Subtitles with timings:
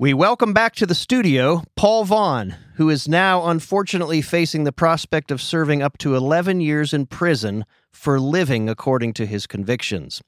[0.00, 5.30] We welcome back to the studio Paul Vaughn, who is now unfortunately facing the prospect
[5.30, 10.22] of serving up to 11 years in prison for living according to his convictions.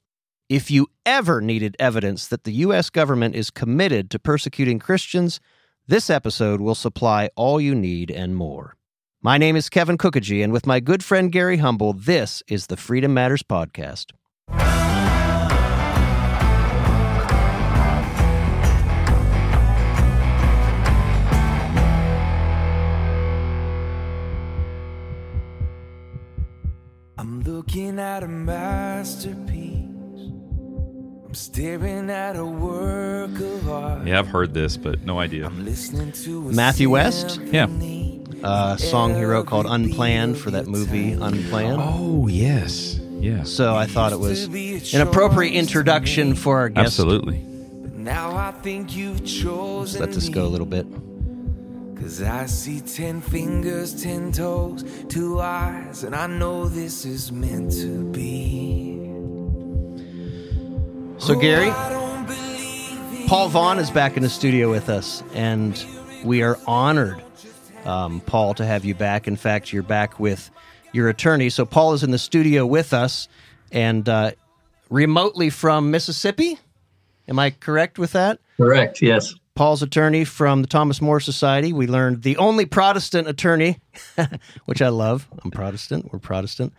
[0.47, 2.91] If you ever needed evidence that the U.S.
[2.91, 5.39] government is committed to persecuting Christians,
[5.87, 8.75] this episode will supply all you need and more.
[9.23, 12.77] My name is Kevin Kookogey, and with my good friend Gary Humble, this is the
[12.77, 14.11] Freedom Matters Podcast.
[27.23, 29.79] I'm looking at a masterpiece.
[31.25, 34.05] I'm staring at a work of art.
[34.05, 35.45] Yeah, I've heard this, but no idea.
[35.45, 37.39] I'm listening to Matthew West?
[37.39, 37.67] Yeah.
[38.43, 41.81] A song he wrote called Unplanned for that movie Unplanned.
[41.81, 42.99] Oh, yes.
[43.21, 43.43] Yeah.
[43.43, 44.43] So I thought it was
[44.93, 46.87] an appropriate introduction for our guest.
[46.87, 47.37] Absolutely.
[47.37, 50.85] Now I think you've chosen Let this go a little bit.
[52.03, 57.71] Cause I see ten fingers, ten toes, two eyes, and I know this is meant
[57.79, 58.97] to be.
[61.17, 65.81] So, Gary, I don't believe Paul Vaughn is back in the studio with us, and
[66.25, 67.23] we are honored,
[67.85, 69.25] um, Paul, to have you back.
[69.25, 70.51] In fact, you're back with
[70.91, 71.49] your attorney.
[71.49, 73.29] So, Paul is in the studio with us
[73.71, 74.31] and uh,
[74.89, 76.59] remotely from Mississippi.
[77.29, 78.39] Am I correct with that?
[78.57, 79.01] Correct.
[79.01, 79.33] Yes.
[79.55, 81.73] Paul's attorney from the Thomas More Society.
[81.73, 83.79] We learned the only Protestant attorney,
[84.65, 85.27] which I love.
[85.43, 86.11] I'm Protestant.
[86.11, 86.73] We're Protestant.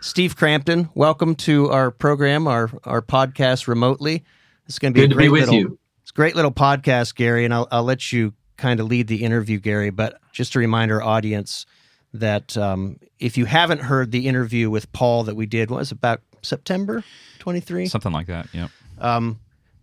[0.00, 4.24] Steve Crampton, welcome to our program, our our podcast remotely.
[4.66, 5.78] It's going to be Good a to be great with little, you.
[6.02, 9.24] It's a great little podcast, Gary, and I'll I'll let you kind of lead the
[9.24, 9.88] interview, Gary.
[9.88, 11.64] But just to remind our audience
[12.12, 15.92] that um, if you haven't heard the interview with Paul that we did, what was
[15.92, 17.02] it, about September
[17.38, 17.86] 23?
[17.86, 18.48] Something like that.
[18.52, 18.70] Yep.
[18.98, 19.40] um,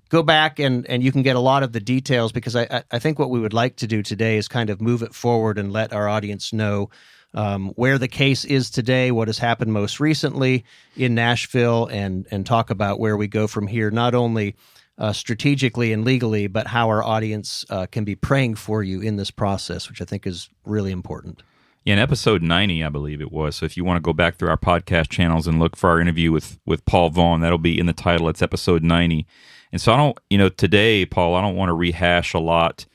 [0.10, 3.00] go back and, and you can get a lot of the details because I, I-
[3.00, 5.72] think what we would like to do today is kind of move it forward and
[5.74, 6.90] let our audience know
[7.34, 10.66] um, where the case is today, what has happened most recently
[10.96, 14.56] in Nashville, and and talk about where we go from here, not only
[15.00, 19.16] uh, strategically and legally, but how our audience uh, can be praying for you in
[19.16, 21.42] this process, which I think is really important.
[21.86, 23.56] Yeah, in episode 90, I believe it was.
[23.56, 26.00] So if you want to go back through our podcast channels and look for our
[26.00, 28.30] interview with, with Paul Vaughn, that'll be in the title.
[28.30, 29.26] It's episode 90.
[29.74, 32.86] And so I don't, you know, today, Paul, I don't want to rehash a lot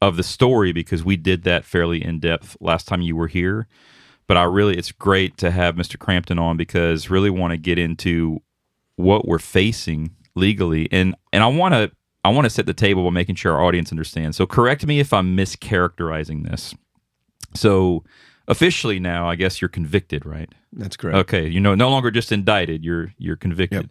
[0.00, 3.68] of the story because we did that fairly in depth last time you were here.
[4.26, 5.98] But I really, it's great to have Mr.
[5.98, 8.40] Crampton on because really want to get into
[8.96, 10.88] what we're facing legally.
[10.90, 11.92] And, and I want to,
[12.24, 14.36] I want to set the table by making sure our audience understands.
[14.36, 16.74] So correct me if I'm mischaracterizing this.
[17.54, 18.02] So
[18.48, 20.48] officially now, I guess you're convicted, right?
[20.72, 21.18] That's correct.
[21.18, 22.84] Okay, you know, no longer just indicted.
[22.84, 23.90] You're you're convicted,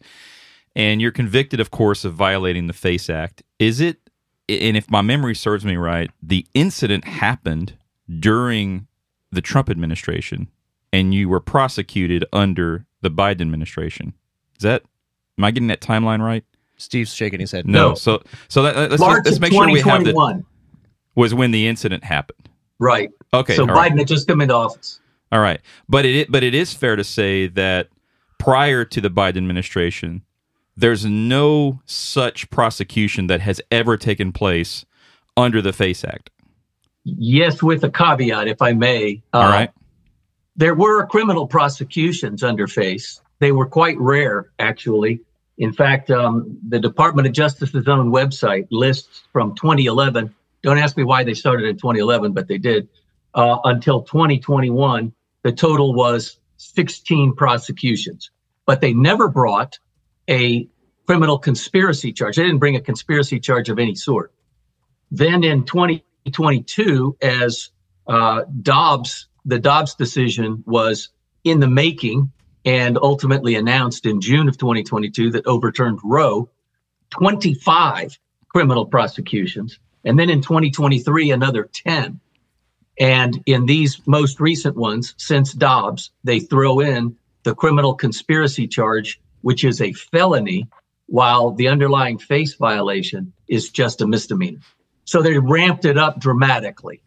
[0.78, 3.42] and you're convicted, of course, of violating the FACE Act.
[3.58, 3.98] Is it?
[4.48, 7.76] And if my memory serves me right, the incident happened
[8.20, 8.88] during
[9.32, 10.50] the Trump administration,
[10.94, 14.14] and you were prosecuted under the Biden administration.
[14.56, 14.84] Is that?
[15.38, 16.46] Am I getting that timeline right?
[16.78, 17.68] Steve's shaking his head.
[17.68, 17.90] No.
[17.90, 17.96] No.
[17.96, 20.46] So so that, let's March let's make sure we have the 2021.
[21.16, 22.50] was when the incident happened.
[22.80, 23.10] Right.
[23.34, 23.56] Okay.
[23.56, 23.98] so Biden right.
[23.98, 25.00] had just come into office.
[25.32, 25.60] All right,
[25.90, 27.90] but it but it is fair to say that
[28.38, 30.22] prior to the Biden administration,
[30.78, 34.86] there's no such prosecution that has ever taken place
[35.36, 36.30] under the FACE Act.
[37.04, 39.22] Yes, with a caveat, if I may.
[39.34, 39.70] All Uh, right,
[40.56, 43.22] There were criminal prosecutions under FACE.
[43.40, 45.20] They were quite rare, actually.
[45.60, 50.34] In fact, um, the Department of Justice's own website lists from 2011.
[50.64, 52.88] Don't ask me why they started in 2011, but they did.
[53.36, 55.14] Uh, until 2021,
[55.44, 58.32] the total was 16 prosecutions.
[58.66, 59.78] But they never brought
[60.30, 60.68] a
[61.06, 62.36] criminal conspiracy charge.
[62.36, 64.34] They didn't bring a conspiracy charge of any sort.
[65.10, 67.70] Then in 2022, as
[68.08, 71.10] uh, Dobbs, the Dobbs decision was
[71.44, 72.32] in the making
[72.66, 76.50] and ultimately announced in June of 2022 that overturned Roe,
[77.12, 79.80] 25 criminal prosecutions.
[80.04, 82.20] And then in 2023, another 10.
[83.00, 89.22] And in these most recent ones, since Dobbs, they throw in the criminal conspiracy charge,
[89.48, 90.68] which is a felony,
[91.06, 94.60] while the underlying face violation is just a misdemeanor.
[95.06, 97.02] So they ramped it up dramatically.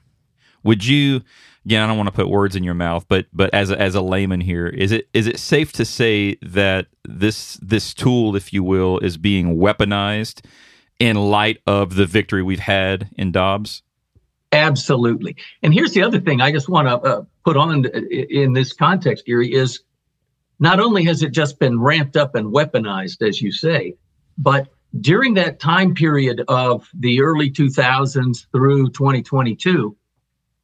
[0.63, 1.21] would you?
[1.67, 3.95] Again, I don't want to put words in your mouth, but but as a, as
[3.95, 8.55] a layman here, is it is it safe to say that this this tool, if
[8.55, 10.43] you will, is being weaponized
[10.99, 13.83] in light of the victory we've had in Dobbs?
[14.53, 15.37] Absolutely.
[15.63, 19.27] And here's the other thing I just want to uh, put on in this context,
[19.27, 19.81] Gary, is
[20.61, 23.95] not only has it just been ramped up and weaponized, as you say,
[24.39, 24.69] but
[25.01, 29.97] during that time period of the early 2000s through 2022,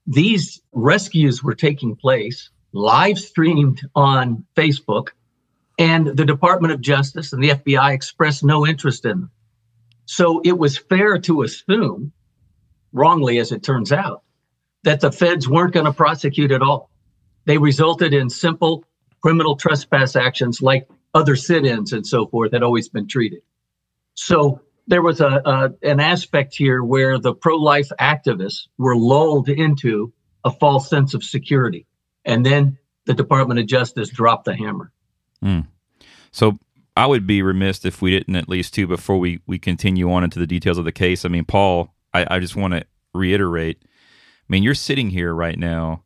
[0.07, 5.09] these rescues were taking place live streamed on Facebook,
[5.79, 9.31] and the Department of Justice and the FBI expressed no interest in them.
[10.05, 12.13] So it was fair to assume,
[12.93, 14.23] wrongly as it turns out,
[14.85, 16.91] that the feds weren't going to prosecute at all.
[17.47, 18.85] They resulted in simple
[19.27, 23.43] criminal trespass actions like other sit ins and so forth had always been treated.
[24.15, 29.49] So there was a, a an aspect here where the pro life activists were lulled
[29.49, 30.13] into
[30.45, 31.87] a false sense of security.
[32.25, 34.93] And then the Department of Justice dropped the hammer.
[35.43, 35.67] Mm.
[36.31, 36.61] So
[36.97, 40.23] I would be remiss if we didn't at least too before we we continue on
[40.23, 41.25] into the details of the case.
[41.25, 43.79] I mean, Paul, I, I just want to reiterate.
[43.83, 46.05] I mean, you're sitting here right now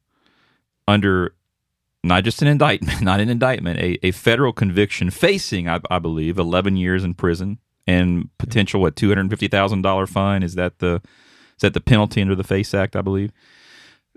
[0.88, 1.34] under
[2.02, 6.38] not just an indictment, not an indictment, a, a federal conviction facing, I, I believe,
[6.38, 10.42] 11 years in prison and potential what two hundred fifty thousand dollar fine.
[10.42, 12.96] Is that the is that the penalty under the FACE Act?
[12.96, 13.32] I believe.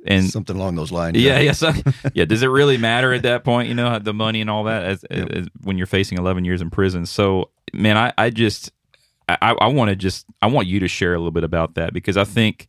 [0.06, 1.18] And something along those lines.
[1.18, 1.72] Yeah, yeah, so,
[2.14, 2.26] yeah.
[2.26, 3.70] Does it really matter at that point?
[3.70, 5.30] You know, the money and all that as, yep.
[5.32, 7.06] as when you're facing 11 years in prison.
[7.06, 8.72] So, man, I, I just
[9.30, 11.94] I, I want to just I want you to share a little bit about that
[11.94, 12.68] because I think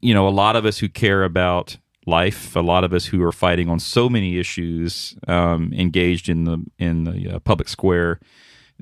[0.00, 3.22] you know a lot of us who care about life, a lot of us who
[3.22, 8.20] are fighting on so many issues, um, engaged in the in the uh, public square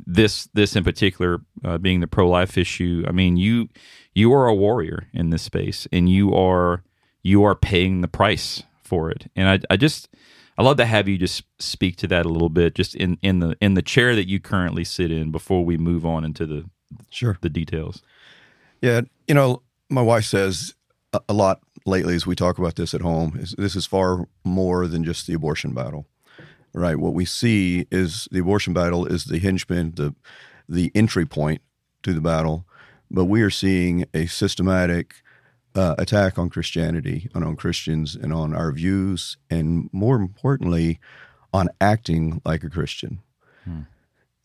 [0.06, 3.04] this this in particular uh, being the pro life issue.
[3.06, 3.68] I mean, you
[4.14, 6.82] you are a warrior in this space, and you are
[7.22, 9.30] you are paying the price for it.
[9.34, 10.08] And I I just
[10.56, 13.40] I love to have you just speak to that a little bit, just in in
[13.40, 16.68] the in the chair that you currently sit in before we move on into the
[17.10, 18.02] sure the details.
[18.80, 20.74] Yeah, you know, my wife says
[21.28, 23.36] a lot lately as we talk about this at home.
[23.38, 26.06] Is this is far more than just the abortion battle
[26.74, 26.98] right?
[26.98, 30.14] What we see is the abortion battle is the hingeman, the
[30.68, 31.62] the entry point
[32.02, 32.66] to the battle,
[33.10, 35.22] but we are seeing a systematic
[35.74, 41.00] uh, attack on Christianity and on Christians and on our views, and more importantly,
[41.52, 43.20] on acting like a Christian.
[43.64, 43.82] Hmm.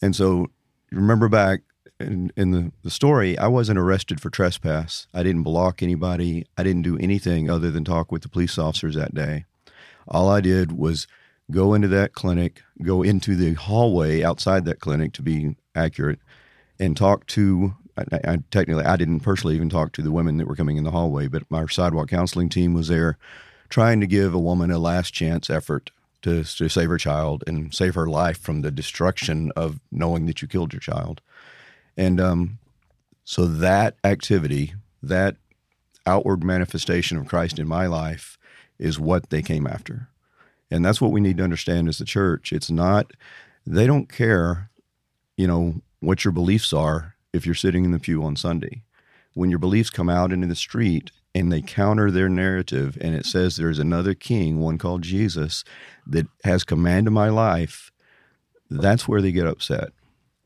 [0.01, 0.47] And so,
[0.91, 1.61] remember back
[1.99, 5.07] in, in the, the story, I wasn't arrested for trespass.
[5.13, 6.45] I didn't block anybody.
[6.57, 9.45] I didn't do anything other than talk with the police officers that day.
[10.07, 11.07] All I did was
[11.51, 16.19] go into that clinic, go into the hallway outside that clinic to be accurate,
[16.79, 17.75] and talk to.
[17.95, 20.83] I, I, technically, I didn't personally even talk to the women that were coming in
[20.83, 23.17] the hallway, but our sidewalk counseling team was there,
[23.69, 25.91] trying to give a woman a last chance effort
[26.23, 30.41] to to save her child and save her life from the destruction of knowing that
[30.41, 31.21] you killed your child,
[31.97, 32.59] and um,
[33.23, 35.37] so that activity, that
[36.05, 38.37] outward manifestation of Christ in my life,
[38.79, 40.09] is what they came after.
[40.69, 42.51] And that's what we need to understand as the church.
[42.51, 43.11] It's not,
[43.65, 44.69] they don't care,
[45.37, 48.83] you know, what your beliefs are if you're sitting in the pew on Sunday.
[49.33, 53.25] When your beliefs come out into the street and they counter their narrative and it
[53.25, 55.63] says there's another king, one called Jesus,
[56.07, 57.91] that has command of my life,
[58.69, 59.91] that's where they get upset.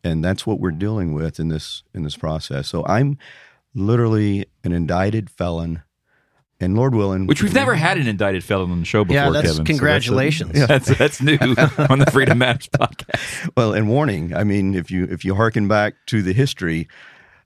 [0.03, 2.67] And that's what we're dealing with in this in this process.
[2.67, 3.17] So I'm
[3.73, 5.83] literally an indicted felon
[6.59, 9.15] and Lord willing, which we've never had an indicted felon on the show before.
[9.15, 10.57] Yeah, that's Kevin, congratulations.
[10.57, 10.97] So that's, a, yeah.
[10.97, 11.38] that's, that's new
[11.89, 13.51] on the Freedom Matters podcast.
[13.55, 14.35] Well, and warning.
[14.35, 16.88] I mean, if you if you hearken back to the history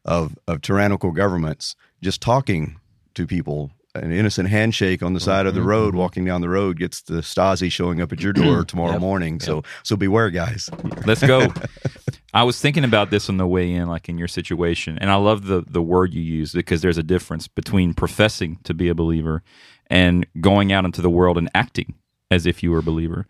[0.05, 2.79] of of tyrannical governments, just talking
[3.15, 5.97] to people an innocent handshake on the side of the mm-hmm, road, mm-hmm.
[5.97, 9.33] walking down the road, gets the Stasi showing up at your door tomorrow yep, morning.
[9.35, 9.41] Yep.
[9.41, 10.69] So so beware, guys.
[11.05, 11.47] Let's go.
[12.33, 15.15] I was thinking about this on the way in, like in your situation, and I
[15.15, 18.95] love the the word you use because there's a difference between professing to be a
[18.95, 19.43] believer
[19.87, 21.95] and going out into the world and acting
[22.29, 23.27] as if you were a believer,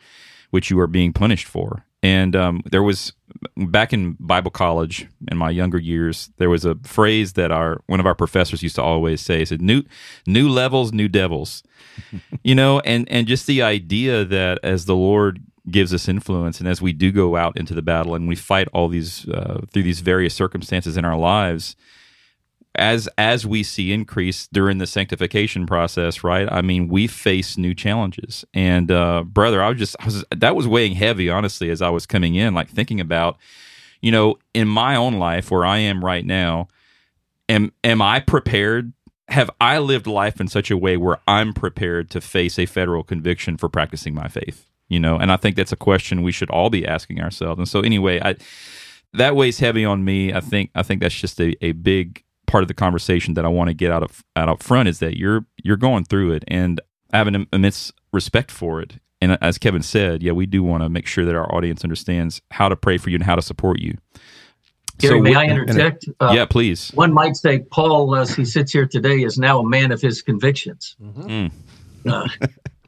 [0.51, 1.85] which you are being punished for.
[2.03, 3.13] And um, there was
[3.57, 7.99] back in Bible college in my younger years, there was a phrase that our one
[7.99, 9.39] of our professors used to always say.
[9.39, 9.83] He said, "New
[10.27, 11.63] new levels, new devils,"
[12.43, 16.67] you know, and and just the idea that as the Lord gives us influence, and
[16.67, 19.83] as we do go out into the battle and we fight all these uh, through
[19.83, 21.75] these various circumstances in our lives,
[22.75, 26.47] as as we see increase during the sanctification process, right?
[26.51, 28.45] I mean, we face new challenges.
[28.53, 31.89] And uh, brother, I was just I was that was weighing heavy, honestly, as I
[31.89, 33.37] was coming in, like thinking about,
[34.01, 36.67] you know, in my own life where I am right now,
[37.49, 38.93] am am I prepared?
[39.27, 43.03] Have I lived life in such a way where I'm prepared to face a federal
[43.03, 44.65] conviction for practicing my faith?
[44.87, 47.59] You know, and I think that's a question we should all be asking ourselves.
[47.59, 48.35] And so, anyway, I
[49.13, 50.33] that weighs heavy on me.
[50.33, 53.47] I think I think that's just a, a big part of the conversation that I
[53.47, 56.43] want to get out of out up front is that you're you're going through it,
[56.49, 56.81] and
[57.13, 58.99] I have an immense respect for it.
[59.21, 62.41] And as Kevin said, yeah, we do want to make sure that our audience understands
[62.51, 63.95] how to pray for you and how to support you.
[64.97, 66.09] Gary, So may we- I interject?
[66.19, 66.89] Uh, yeah, please.
[66.95, 70.21] One might say Paul, as he sits here today, is now a man of his
[70.21, 70.95] convictions.
[71.01, 71.51] Mm.
[72.05, 72.27] Uh,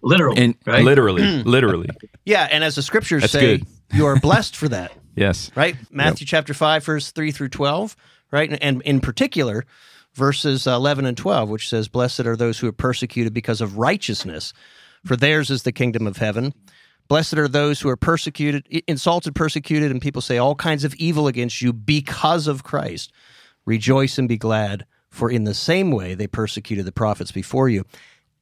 [0.02, 0.84] literally, And right?
[0.84, 1.90] literally, literally.
[2.26, 3.62] Yeah, and as the scriptures That's say,
[3.94, 5.52] you are blessed for that, Yes.
[5.56, 5.76] right?
[5.92, 7.96] Matthew chapter 5, verse 3 through 12,
[8.34, 8.50] right?
[8.50, 9.64] And, and in particular,
[10.16, 14.54] verses 11 and 12, which says, Blessed are those who are persecuted because of righteousness,
[15.06, 16.54] for theirs is the kingdom of heaven.
[17.08, 21.28] Blessed are those who are persecuted, insulted, persecuted, and people say all kinds of evil
[21.28, 23.12] against you because of Christ.
[23.66, 27.86] Rejoice and be glad, for in the same way they persecuted the prophets before you.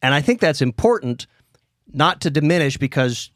[0.02, 1.28] And I think that's important
[1.92, 3.30] not to diminish because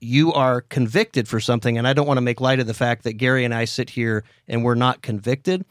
[0.00, 1.78] you are convicted for something.
[1.78, 3.90] And I don't want to make light of the fact that Gary and I sit
[3.90, 5.64] here and we're not convicted.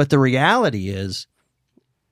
[0.00, 1.26] But the reality is,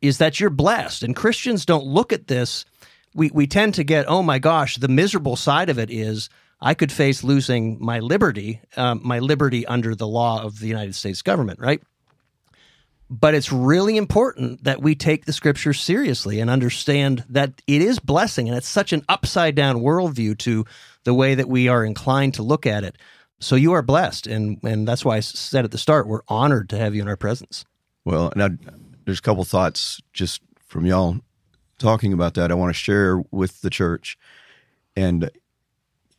[0.02, 1.02] is that you're blessed.
[1.02, 2.66] And Christians don't look at this.
[3.14, 6.28] We, we tend to get, oh my gosh, the miserable side of it is
[6.61, 10.97] I could face losing my liberty, um, my liberty under the law of the United
[10.97, 11.80] States government, right?
[13.09, 18.00] But it's really important that we take the scriptures seriously and understand that it is
[18.00, 18.50] blessing.
[18.50, 20.66] And it's such an upside down worldview to
[21.04, 22.97] the way that we are inclined to look at it.
[23.40, 24.26] So you are blessed.
[24.26, 27.09] And, and that's why I said at the start, we're honored to have you in
[27.09, 27.64] our presence.
[28.09, 28.49] Well, now
[29.05, 31.19] there's a couple thoughts just from y'all
[31.77, 32.50] talking about that.
[32.50, 34.17] I want to share with the church,
[34.97, 35.31] and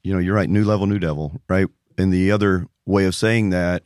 [0.03, 0.47] you know, you're right.
[0.47, 1.65] New level, new devil, right?
[1.97, 3.81] And the other way of saying that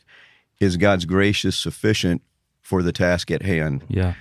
[0.59, 2.21] is God's grace is sufficient
[2.61, 3.85] for the task at hand.
[3.87, 4.15] Yeah.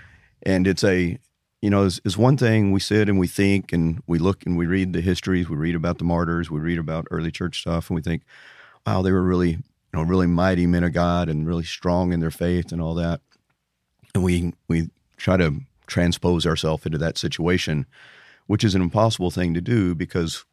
[0.45, 1.19] And it's a,
[1.61, 4.57] you know, it's, is one thing we sit and we think and we look and
[4.57, 7.91] we read the histories, we read about the martyrs, we read about early church stuff,
[7.91, 8.23] and we think,
[8.87, 9.63] wow, they were really, you
[9.93, 13.21] know, really mighty men of God and really strong in their faith and all that.
[14.15, 17.87] And we we try to transpose ourselves into that situation,
[18.47, 20.45] which is an impossible thing to do because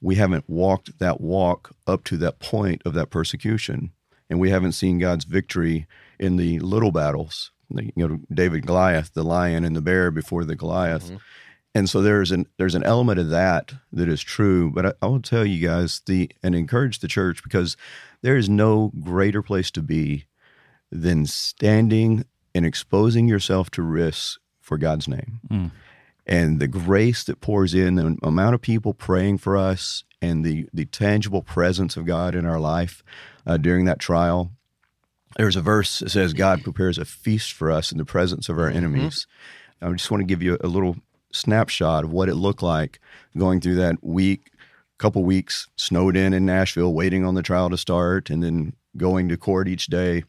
[0.00, 3.92] we haven't walked that walk up to that point of that persecution,
[4.28, 5.86] and we haven't seen God's victory
[6.18, 7.50] in the little battles.
[7.68, 11.16] You know, David Goliath, the lion and the bear before the Goliath, mm-hmm.
[11.74, 14.70] and so there's an there's an element of that that is true.
[14.70, 17.76] But I, I will tell you guys the and encourage the church because
[18.22, 20.24] there is no greater place to be
[20.90, 25.40] than standing and exposing yourself to risks for God's name.
[25.48, 25.70] Mm.
[26.26, 30.68] And the grace that pours in, the amount of people praying for us, and the,
[30.72, 33.02] the tangible presence of God in our life
[33.46, 34.52] uh, during that trial.
[35.36, 38.58] There's a verse that says, God prepares a feast for us in the presence of
[38.58, 39.26] our enemies.
[39.80, 40.96] I just want to give you a little
[41.32, 43.00] snapshot of what it looked like
[43.36, 44.50] going through that week,
[44.98, 49.28] couple weeks, snowed in in Nashville, waiting on the trial to start, and then going
[49.28, 50.24] to court each day.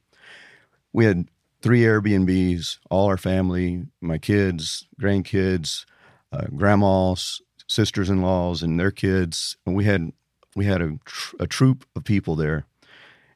[0.93, 1.27] We had
[1.62, 5.86] three Airbnbs, all our family, my kids, grandkids,
[6.32, 10.12] uh, grandmas, sisters-in-laws, and their kids, and we had
[10.56, 12.65] we had a, tr- a troop of people there.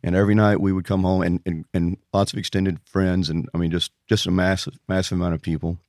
[0.03, 3.50] And every night we would come home, and, and, and lots of extended friends, and
[3.53, 5.79] I mean just just a massive massive amount of people.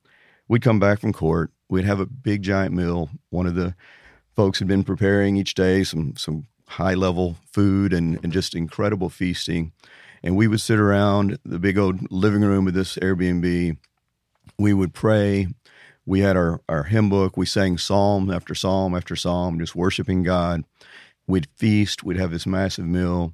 [0.47, 1.51] We'd come back from court.
[1.69, 3.09] We'd have a big giant meal.
[3.29, 3.75] One of the
[4.35, 9.09] folks had been preparing each day some some high level food and, and just incredible
[9.09, 9.71] feasting.
[10.23, 13.77] And we would sit around the big old living room of this Airbnb.
[14.57, 15.47] We would pray.
[16.05, 17.37] We had our, our hymn book.
[17.37, 20.63] We sang psalm after psalm after psalm, just worshiping God.
[21.27, 22.03] We'd feast.
[22.03, 23.33] We'd have this massive meal,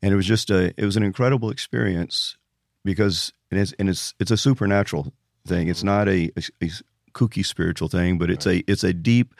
[0.00, 2.36] and it was just a it was an incredible experience
[2.84, 5.12] because and it's and it's it's a supernatural
[5.46, 5.68] thing.
[5.68, 6.70] It's not a, a, a
[7.12, 9.34] kooky spiritual thing, but it's a it's a deep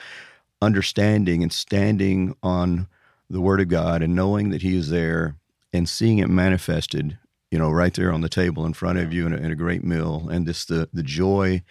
[0.61, 2.89] understanding and standing on
[3.31, 5.37] the Word of God and knowing that He is there
[5.77, 7.19] and seeing it manifested,
[7.51, 9.57] you know, right there on the table in front of you in a, in a
[9.57, 11.63] great meal, and just the the joy.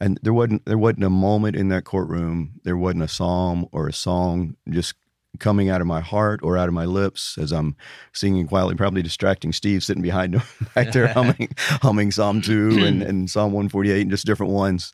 [0.00, 2.60] And there wasn't there wasn't a moment in that courtroom.
[2.62, 4.94] There wasn't a psalm or a song just
[5.38, 7.76] coming out of my heart or out of my lips as I'm
[8.12, 10.42] singing quietly, probably distracting Steve sitting behind him
[10.74, 14.52] back there humming, humming Psalm two and, and Psalm one forty eight and just different
[14.52, 14.92] ones.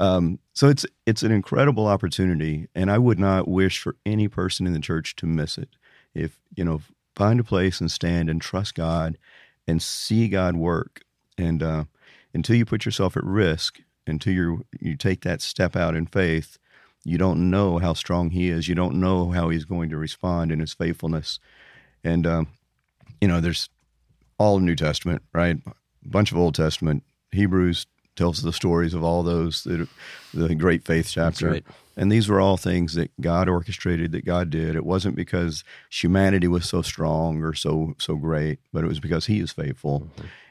[0.00, 4.66] Um, so it's it's an incredible opportunity, and I would not wish for any person
[4.66, 5.68] in the church to miss it.
[6.14, 6.80] If you know,
[7.14, 9.18] find a place and stand and trust God
[9.66, 11.02] and see God work,
[11.38, 11.84] and uh,
[12.34, 16.58] until you put yourself at risk, until you you take that step out in faith,
[17.04, 18.68] you don't know how strong He is.
[18.68, 21.38] You don't know how He's going to respond in His faithfulness,
[22.02, 22.48] and um,
[23.20, 23.68] you know, there's
[24.38, 25.58] all New Testament, right?
[25.66, 25.72] A
[26.04, 29.88] bunch of Old Testament, Hebrews tells the stories of all those that
[30.34, 31.64] the great faith chapter right.
[31.96, 34.74] And these were all things that god orchestrated that god did.
[34.74, 39.26] It wasn't because humanity was so strong or so so great but it was because
[39.26, 40.08] he is faithful.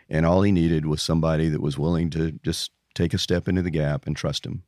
[0.10, 3.62] And all he needed was somebody that was willing to just take a step into
[3.62, 4.63] the gap and trust him.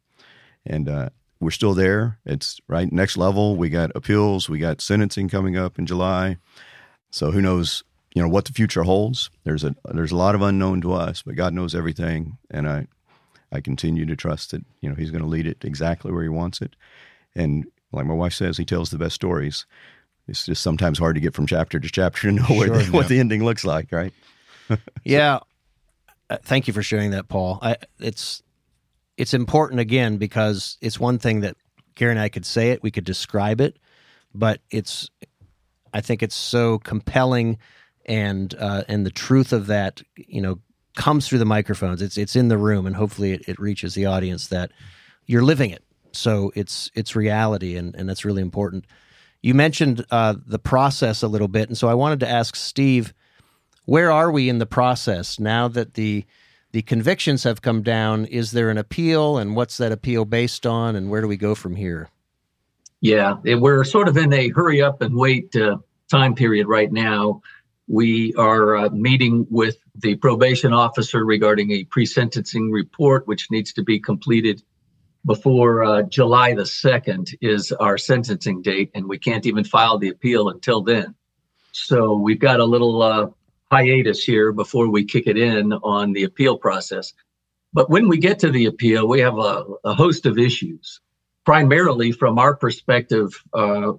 [0.65, 1.09] And uh,
[1.41, 2.19] we're still there.
[2.25, 3.57] It's right next level.
[3.57, 4.47] We got appeals.
[4.47, 6.37] We got sentencing coming up in july.
[7.11, 9.29] So who knows you know what the future holds.
[9.43, 12.87] There's a there's a lot of unknown to us, but God knows everything, and I
[13.53, 16.29] I continue to trust that you know He's going to lead it exactly where He
[16.29, 16.75] wants it.
[17.35, 19.65] And like my wife says, He tells the best stories.
[20.27, 22.89] It's just sometimes hard to get from chapter to chapter to know sure, the, yeah.
[22.91, 24.13] what the ending looks like, right?
[25.03, 25.39] yeah.
[26.29, 27.59] Uh, thank you for sharing that, Paul.
[27.61, 28.41] I, it's
[29.17, 31.55] it's important again because it's one thing that
[31.95, 33.77] Gary and I could say it, we could describe it,
[34.33, 35.09] but it's
[35.93, 37.57] I think it's so compelling
[38.05, 40.59] and uh, and the truth of that, you know,
[40.95, 42.01] comes through the microphones.
[42.01, 44.71] It's it's in the room, and hopefully it, it reaches the audience that
[45.25, 45.83] you're living it.
[46.11, 48.85] So it's it's reality, and and that's really important.
[49.41, 53.13] You mentioned uh, the process a little bit, and so I wanted to ask Steve,
[53.85, 56.25] where are we in the process now that the
[56.71, 58.25] the convictions have come down?
[58.25, 61.55] Is there an appeal, and what's that appeal based on, and where do we go
[61.55, 62.09] from here?
[63.01, 65.77] Yeah, we're sort of in a hurry up and wait uh,
[66.09, 67.41] time period right now.
[67.87, 73.73] We are uh, meeting with the probation officer regarding a pre sentencing report, which needs
[73.73, 74.63] to be completed
[75.25, 80.09] before uh, July the 2nd is our sentencing date, and we can't even file the
[80.09, 81.15] appeal until then.
[81.71, 83.27] So we've got a little uh,
[83.71, 87.13] hiatus here before we kick it in on the appeal process.
[87.73, 90.99] But when we get to the appeal, we have a, a host of issues.
[91.45, 93.93] Primarily from our perspective, uh,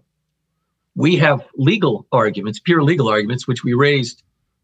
[0.95, 4.23] we have legal arguments, pure legal arguments, which we raised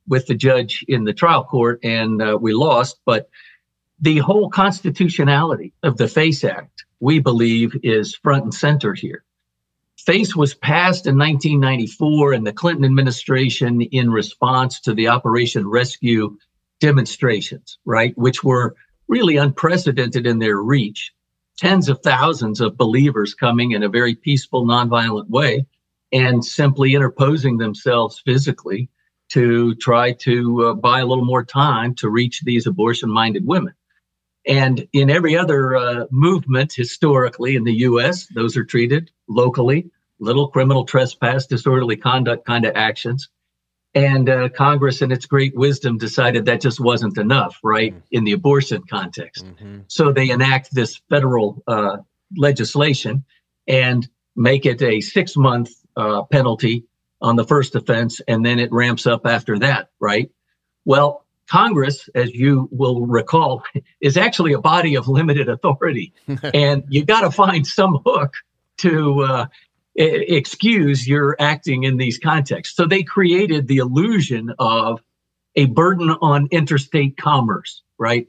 [0.08, 3.00] with the judge in the trial court and uh, we lost.
[3.04, 3.28] But
[4.00, 9.24] the whole constitutionality of the FACE Act, we believe, is front and center here.
[9.98, 16.36] FACE was passed in 1994 in the Clinton administration in response to the Operation Rescue
[16.80, 18.74] demonstrations, right, which were
[19.08, 21.12] really unprecedented in their reach.
[21.58, 25.66] Tens of thousands of believers coming in a very peaceful, nonviolent way
[26.12, 28.88] and simply interposing themselves physically
[29.30, 33.74] to try to uh, buy a little more time to reach these abortion minded women.
[34.46, 40.48] And in every other uh, movement historically in the US, those are treated locally, little
[40.48, 43.28] criminal trespass, disorderly conduct kind of actions.
[43.94, 48.04] And uh, Congress, in its great wisdom, decided that just wasn't enough, right, mm-hmm.
[48.12, 49.44] in the abortion context.
[49.44, 49.80] Mm-hmm.
[49.88, 51.98] So they enact this federal uh,
[52.36, 53.24] legislation
[53.66, 56.84] and make it a six month uh, penalty
[57.20, 60.30] on the first offense, and then it ramps up after that, right?
[60.84, 63.62] Well, Congress, as you will recall,
[64.00, 66.12] is actually a body of limited authority,
[66.54, 68.34] and you got to find some hook
[68.78, 69.46] to uh,
[69.94, 72.76] excuse your acting in these contexts.
[72.76, 75.02] So they created the illusion of
[75.56, 78.28] a burden on interstate commerce, right?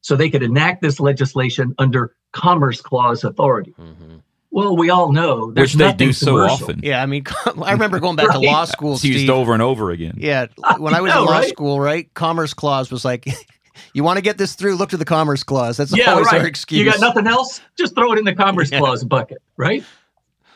[0.00, 3.74] So they could enact this legislation under Commerce Clause authority.
[3.78, 4.16] Mm-hmm.
[4.54, 6.66] Well, we all know which they do so commercial.
[6.66, 6.80] often.
[6.84, 7.24] Yeah, I mean,
[7.64, 8.40] I remember going back right.
[8.40, 8.92] to law school.
[8.92, 9.14] It's Steve.
[9.14, 10.14] used over and over again.
[10.16, 10.46] Yeah,
[10.78, 11.48] when I was know, in law right?
[11.48, 13.26] school, right, Commerce Clause was like,
[13.94, 15.76] you want to get this through, look to the Commerce Clause.
[15.76, 16.42] That's yeah, always right.
[16.42, 16.78] our excuse.
[16.78, 17.62] You got nothing else?
[17.76, 18.78] Just throw it in the Commerce yeah.
[18.78, 19.82] Clause bucket, right?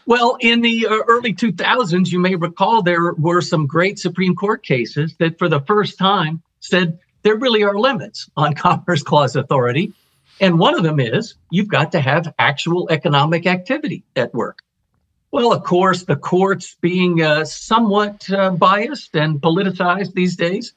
[0.07, 4.63] Well, in the uh, early 2000s, you may recall there were some great Supreme Court
[4.63, 9.93] cases that, for the first time, said there really are limits on Commerce Clause authority
[10.41, 14.61] and one of them is you've got to have actual economic activity at work.
[15.31, 20.73] Well, of course, the courts being uh, somewhat uh, biased and politicized these days,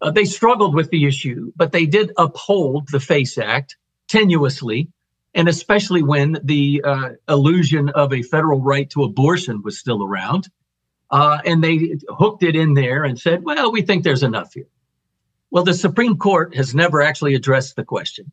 [0.00, 3.76] uh, they struggled with the issue, but they did uphold the FACE Act
[4.08, 4.88] tenuously,
[5.34, 10.48] and especially when the uh, illusion of a federal right to abortion was still around.
[11.10, 14.68] Uh, and they hooked it in there and said, well, we think there's enough here.
[15.50, 18.30] Well, the Supreme Court has never actually addressed the question.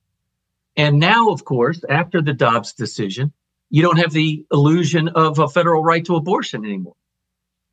[0.77, 3.31] And now, of course, after the Dobbs decision,
[3.69, 6.95] you don't have the illusion of a federal right to abortion anymore.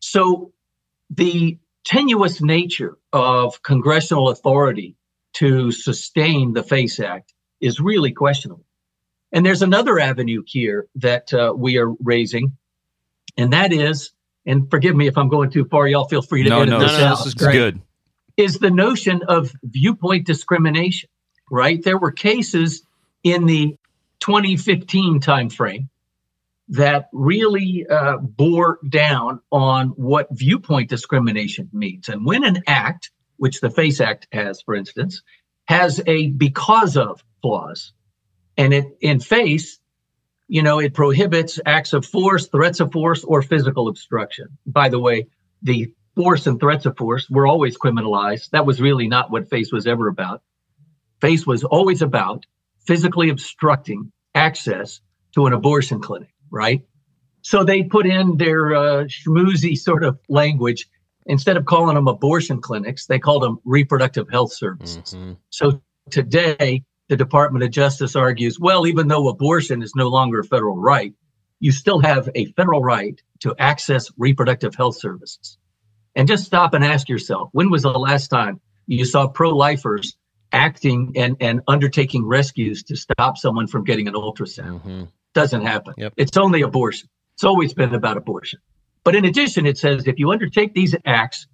[0.00, 0.52] So
[1.10, 4.96] the tenuous nature of congressional authority
[5.34, 8.64] to sustain the FACE Act is really questionable.
[9.32, 12.56] And there's another avenue here that uh, we are raising,
[13.36, 14.12] and that is,
[14.44, 16.80] and forgive me if I'm going too far, y'all feel free to no, edit no,
[16.80, 17.18] this no, out.
[17.18, 17.80] This is good.
[18.36, 21.08] Is the notion of viewpoint discrimination,
[21.50, 21.82] right?
[21.82, 22.82] There were cases
[23.22, 23.76] in the
[24.20, 25.88] 2015 timeframe
[26.68, 32.08] that really uh, bore down on what viewpoint discrimination means.
[32.08, 35.22] And when an act, which the FACE Act has, for instance,
[35.66, 37.92] has a because of clause,
[38.56, 39.80] and it in FACE,
[40.48, 44.46] you know, it prohibits acts of force, threats of force, or physical obstruction.
[44.66, 45.26] By the way,
[45.62, 48.50] the force and threats of force were always criminalized.
[48.50, 50.42] That was really not what FACE was ever about.
[51.20, 52.46] FACE was always about
[52.86, 55.00] physically obstructing access
[55.34, 56.82] to an abortion clinic, right?
[57.42, 60.88] So they put in their uh, schmoozy sort of language
[61.26, 65.14] instead of calling them abortion clinics, they called them reproductive health services.
[65.14, 65.36] Mhm.
[65.50, 70.44] So today, the Department of Justice argues, well, even though abortion is no longer a
[70.44, 71.14] federal right,
[71.60, 75.58] you still have a federal right to access reproductive health services.
[76.16, 80.16] And just stop and ask yourself, when was the last time you saw pro-lifers
[80.52, 84.82] acting and, and undertaking rescues to stop someone from getting an ultrasound?
[84.82, 85.08] Mhm.
[85.34, 85.94] Doesn't happen.
[85.96, 86.14] Yep.
[86.16, 87.08] It's only abortion.
[87.34, 88.60] It's always been about abortion.
[89.04, 91.46] But in addition, it says if you undertake these acts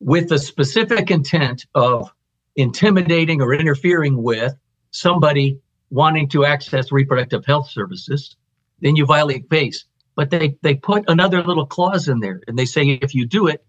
[0.00, 2.12] with the specific intent of
[2.56, 4.54] intimidating or interfering with
[4.90, 5.58] somebody
[5.90, 8.36] wanting to access reproductive health services,
[8.80, 9.84] then you violate FACE.
[10.16, 13.46] But they, they put another little clause in there and they say if you do
[13.46, 13.64] it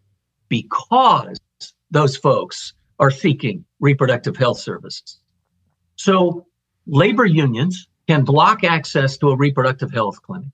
[0.49, 1.39] because
[1.91, 5.19] those folks are seeking reproductive health services.
[5.95, 6.45] So
[6.88, 10.49] labor unions can block access to a reproductive health clinic.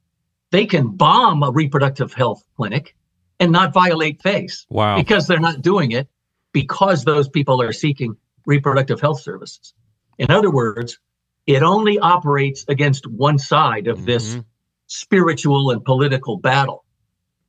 [0.52, 2.96] They can bomb a reproductive health clinic
[3.40, 4.98] and not violate FACE Wow.
[4.98, 6.08] because they're not doing it
[6.54, 9.74] because those people are seeking reproductive health services.
[10.18, 11.00] In other words,
[11.48, 14.46] it only operates against one side of this Mhm.
[14.88, 16.84] spiritual and political battle.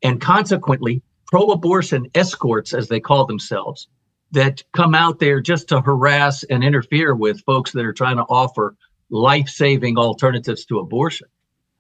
[0.03, 3.89] And consequently, pro abortion escorts, as they call themselves,
[4.33, 8.25] that come out there just to harass and interfere with folks that are trying to
[8.25, 8.75] offer
[9.11, 11.29] life saving alternatives to abortion.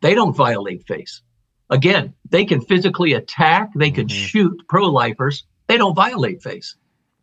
[0.00, 1.22] They don't violate FACE.
[1.70, 4.10] Again, they can physically attack, they can Mhm.
[4.10, 5.44] shoot pro lifers.
[5.68, 6.76] They don't violate FACE.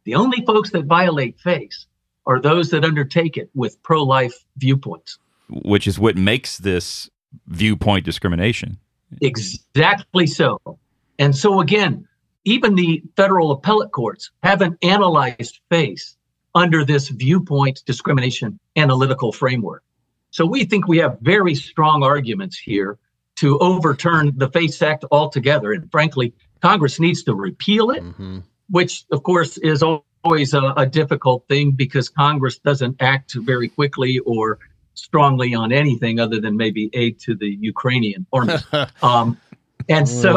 [0.05, 1.85] The only folks that violate FACE
[2.25, 5.19] are those that undertake it with pro life viewpoints.
[5.49, 7.09] Which is what makes this
[7.47, 8.77] viewpoint discrimination.
[9.21, 10.59] Exactly so.
[11.19, 12.07] And so, again,
[12.49, 16.17] even the federal appellate courts haven't analyzed FACE
[16.55, 19.83] under this viewpoint discrimination analytical framework.
[20.31, 22.97] So, we think we have very strong arguments here
[23.37, 25.71] to overturn the FACE Act altogether.
[25.73, 28.43] And frankly, Congress needs to repeal it, Mhm.
[28.69, 34.19] which, of course, is always a, a difficult thing because Congress doesn't act very quickly
[34.19, 34.59] or
[34.95, 38.55] strongly on anything other than maybe aid to the Ukrainian army.
[39.01, 39.37] Um,
[39.87, 40.33] and so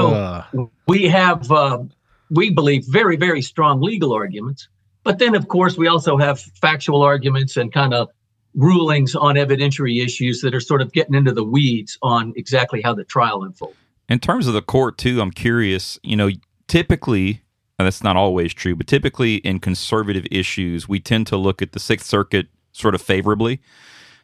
[0.87, 1.83] we have, uh,
[2.33, 4.69] we believe, very, very strong legal arguments.
[5.05, 8.09] But then, of course, we also have factual arguments and kind of
[8.55, 12.95] rulings on evidentiary issues that are sort of getting into the weeds on exactly how
[12.95, 13.77] the trial unfolded.
[14.09, 15.99] In terms of the court, too, I'm curious.
[16.03, 16.31] You know,
[16.69, 17.43] typically,
[17.79, 21.73] and that's not always true, but typically in conservative issues, we tend to look at
[21.73, 23.61] the Sixth Circuit sort of favorably.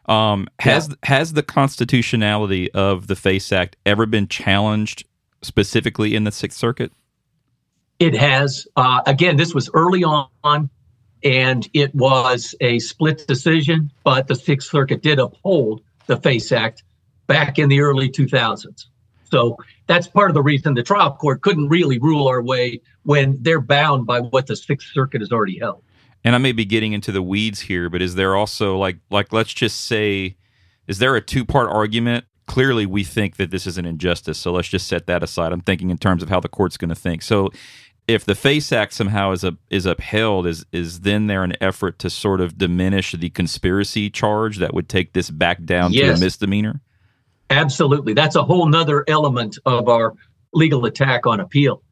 [0.07, 5.05] Um, has has the constitutionality of the FACE Act ever been challenged
[5.43, 6.93] specifically in the Sixth Circuit?
[7.99, 8.67] It has.
[8.77, 10.71] Uh, again, this was early on,
[11.25, 16.85] and it was a split decision, but the Sixth Circuit did uphold the FACE Act
[17.27, 18.87] back in the early 2000s.
[19.31, 19.57] So
[19.87, 23.61] that's part of the reason the trial court couldn't really rule our way when they're
[23.61, 25.83] bound by what the Sixth Circuit has already held.
[26.25, 29.33] And I may be getting into the weeds here, but is there also like like
[29.33, 30.37] let's just say,
[30.87, 32.25] is there a two part argument?
[32.47, 35.53] Clearly, we think that this is an injustice, so let's just set that aside.
[35.53, 37.21] I'm thinking in terms of how the court's going to think.
[37.21, 37.51] So,
[38.09, 41.99] if the FACE Act somehow is a, is upheld, is is then there an effort
[42.01, 46.19] to sort of diminish the conspiracy charge that would take this back down to a
[46.19, 46.81] misdemeanor?
[47.51, 48.15] Absolutely.
[48.15, 50.15] That's a whole nother element of our
[50.55, 51.83] legal attack on appeal.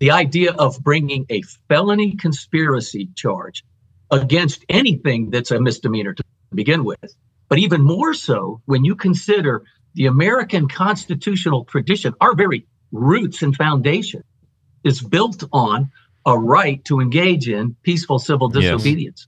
[0.00, 3.64] The idea of bringing a felony conspiracy charge
[4.10, 7.14] against anything that's a misdemeanor to begin with,
[7.48, 9.62] but even more so when you consider
[9.94, 14.22] the American constitutional tradition, our very roots and foundation
[14.84, 15.90] is built on
[16.26, 18.62] a right to engage in peaceful civil Yes.
[18.72, 19.26] disobedience.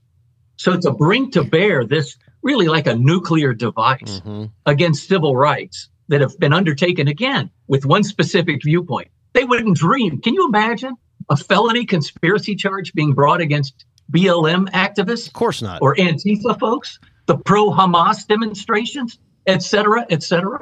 [0.57, 4.51] So to bring to bear this really like a nuclear device Mhm.
[4.65, 9.07] against civil rights that have been undertaken again with one specific viewpoint.
[9.33, 10.21] They wouldn't dream.
[10.21, 10.93] Can you imagine
[11.29, 15.81] a felony conspiracy charge being brought against BLM activists Of course not.
[15.81, 20.59] or Antifa folks, the pro Hamas demonstrations, et cetera, et cetera?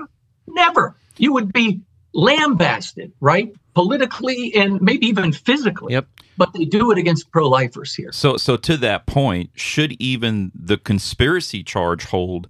[0.47, 0.95] Never.
[1.17, 1.81] You would be
[2.13, 3.53] lambasted, right?
[3.73, 5.93] Politically and maybe even physically.
[5.93, 6.07] Yep.
[6.37, 8.11] But they do it against pro lifers here.
[8.11, 12.49] So, so to that point, should even the conspiracy charge hold?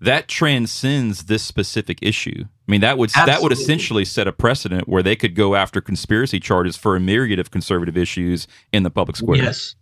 [0.00, 2.44] That transcends this specific issue.
[2.44, 5.80] I mean, that would that would essentially set a precedent where they could go after
[5.80, 9.36] conspiracy charges for a myriad of conservative issues in the public square.
[9.36, 9.74] Yes,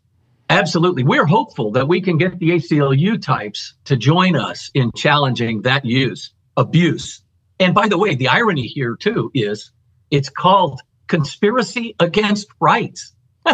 [0.51, 1.03] absolutely.
[1.03, 5.85] We're hopeful that we can get the ACLU types to join us in challenging that
[5.85, 7.23] use, abuse.
[7.59, 9.71] And by the way, the irony here too is
[10.13, 13.13] it's called conspiracy against rights.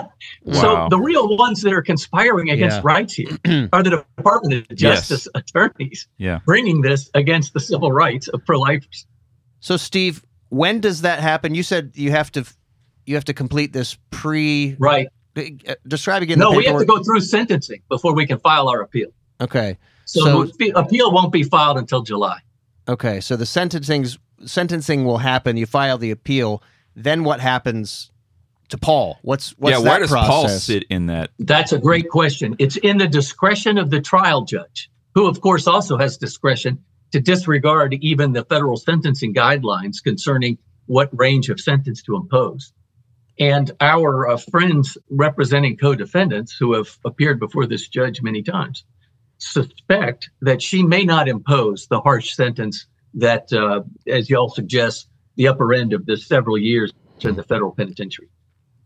[0.53, 2.83] So the real ones that are conspiring against Yeah.
[2.85, 3.39] rights here
[3.73, 6.41] are the Department of Justice attorneys Yeah.
[6.45, 9.07] bringing this against the civil rights of pro-lifers.
[9.61, 11.55] So, Steve, when does that happen?
[11.55, 12.45] You said you have to,
[13.07, 14.77] you have to complete this pre.
[14.79, 15.09] Right.
[15.37, 16.39] Uh, Describe again.
[16.39, 19.09] No, the we have to go through sentencing before we can file our appeal.
[19.41, 19.79] Okay.
[20.05, 22.41] So, So- the appeal won't be filed until July.
[22.89, 23.21] Okay.
[23.21, 25.57] So the sentencing's sentencing will happen.
[25.57, 26.63] You file the appeal.
[26.95, 28.11] Then what happens
[28.69, 29.19] to Paul?
[29.23, 31.31] What's what's yeah, that where does Paul sit in that?
[31.39, 32.57] That's a great question.
[32.59, 37.21] It's in the discretion of the trial judge, who, of course, also has discretion to
[37.21, 42.73] disregard even the federal sentencing guidelines concerning what range of sentence to impose.
[43.39, 48.85] And our uh, friends representing co defendants who have appeared before this judge many times
[49.39, 55.49] suspect that she may not impose the harsh sentence that, uh, as y'all suggest, the
[55.49, 58.29] upper end of the several years in the federal penitentiary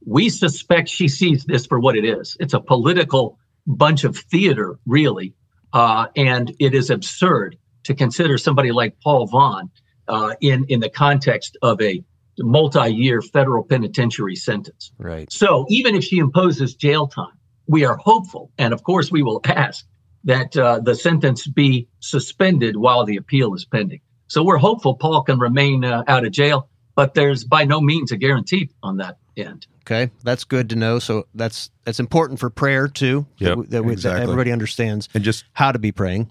[0.06, 2.36] we suspect she sees this for what it is.
[2.40, 5.34] It's a political bunch of theater, really.
[5.72, 9.70] Uh, and it is absurd to consider somebody like Paul Vaughn
[10.08, 12.02] uh, in, in the context of a
[12.38, 14.92] multi year federal penitentiary sentence.
[14.98, 15.32] Right.
[15.32, 18.50] So even if she imposes jail time, we are hopeful.
[18.58, 19.86] And of course, we will ask
[20.24, 24.00] that uh, the sentence be suspended while the appeal is pending.
[24.32, 28.12] So we're hopeful Paul can remain uh, out of jail, but there's by no means
[28.12, 29.66] a guarantee on that end.
[29.82, 30.98] Okay, that's good to know.
[31.00, 33.26] So that's that's important for prayer too.
[33.36, 34.22] Yep, that, that, we- that exactly.
[34.22, 36.30] everybody understands And just how to be praying.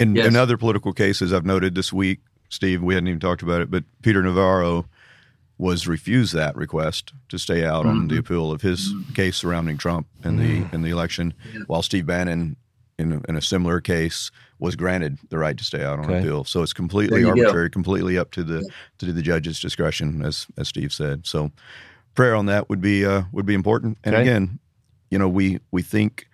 [0.00, 0.28] in, Yes.
[0.28, 3.70] in other political cases I've noted this week, Steve, we hadn't even talked about it,
[3.70, 4.86] but Peter Navarro
[5.58, 8.08] was refused that request to stay out on Mm-hmm.
[8.08, 11.34] the appeal of his case surrounding Trump in the in the election,
[11.66, 12.56] while Steve Bannon,
[12.98, 14.30] in a, in a similar case,
[14.62, 16.20] was granted the right to stay out on Okay.
[16.20, 16.44] appeal.
[16.44, 17.40] So it's completely There you go.
[17.42, 18.62] arbitrary, completely up to the
[18.98, 21.26] to the judge's discretion, as as Steve said.
[21.26, 21.50] So
[22.14, 23.98] prayer on that would be uh, would be important.
[24.04, 24.22] And Okay.
[24.22, 24.60] again,
[25.10, 26.28] you know, we we think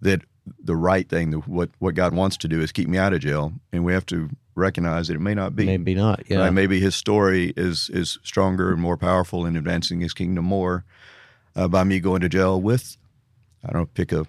[0.00, 0.22] that
[0.62, 3.20] the right thing, the, what what God wants to do, is keep me out of
[3.20, 5.66] jail, and we have to recognize that it may not be.
[5.66, 6.22] Maybe not.
[6.30, 6.38] Yeah.
[6.38, 6.52] Right?
[6.52, 10.84] Maybe his story is is stronger and more powerful in advancing his kingdom more
[11.54, 12.96] uh, by me going to jail with,
[13.64, 14.26] I don't know, pick a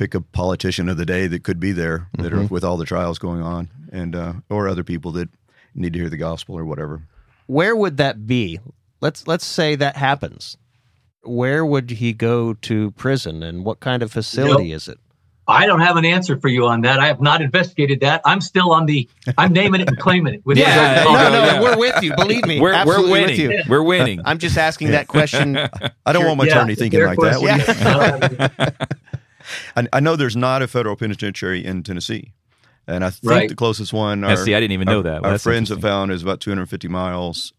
[0.00, 2.86] pick a politician of the day that could be there that are with all the
[2.86, 5.28] trials going on, and uh, or other people that
[5.74, 7.02] need to hear the gospel or whatever.
[7.46, 8.58] Where would that be?
[9.02, 10.56] Let's let's say that happens.
[11.22, 14.98] Where would he go to prison, and what kind of facility is it?
[15.46, 16.98] I don't have an answer for you on that.
[16.98, 18.22] I have not investigated that.
[18.24, 19.06] I'm still on the.
[19.36, 20.42] I'm naming it and claiming it.
[20.46, 21.60] With Yeah, No, no, yeah.
[21.60, 22.14] we're with you.
[22.16, 23.50] Believe me, We're, we're absolutely with winning.
[23.50, 23.62] you.
[23.68, 24.20] We're winning.
[24.24, 25.56] I'm just asking that question.
[26.06, 28.72] I don't want my Yeah, attorney thinking fair like that.
[29.50, 29.72] question.
[29.76, 29.90] would you?
[29.92, 32.32] I, I know there's not a federal penitentiary in Tennessee,
[32.86, 33.48] and I think Right.
[33.48, 34.22] the closest one.
[34.22, 35.22] Yeah, see, I didn't even know our- that.
[35.22, 37.52] Well, Our friends have found is about 250 miles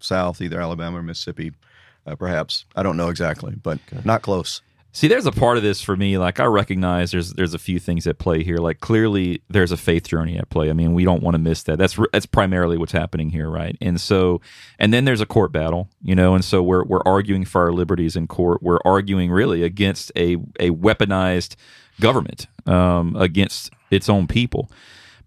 [0.00, 1.52] south, either Alabama or Mississippi,
[2.06, 2.64] uh, perhaps.
[2.76, 4.60] I don't know exactly, but not close.
[4.96, 6.16] See, there's a part of this for me.
[6.16, 8.56] Like, I recognize there's there's a few things at play here.
[8.56, 10.70] Like, clearly, there's a faith journey at play.
[10.70, 11.76] I mean, we don't want to miss that.
[11.76, 13.76] That's that's primarily what's happening here, right?
[13.82, 14.40] And so,
[14.78, 16.34] and then there's a court battle, you know.
[16.34, 18.62] And so we're we're arguing for our liberties in court.
[18.62, 21.56] We're arguing really against a a weaponized
[22.00, 24.70] government, um, against its own people.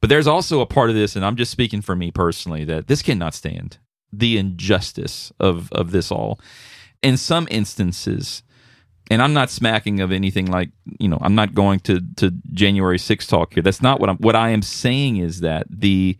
[0.01, 2.87] But there's also a part of this, and I'm just speaking for me personally, that
[2.87, 3.77] this cannot stand
[4.11, 6.39] the injustice of of this all.
[7.03, 8.41] In some instances,
[9.09, 10.69] and I'm not smacking of anything like
[10.99, 13.63] you know I'm not going to to January 6 talk here.
[13.63, 14.17] That's not what I'm.
[14.17, 16.17] What I am saying is that the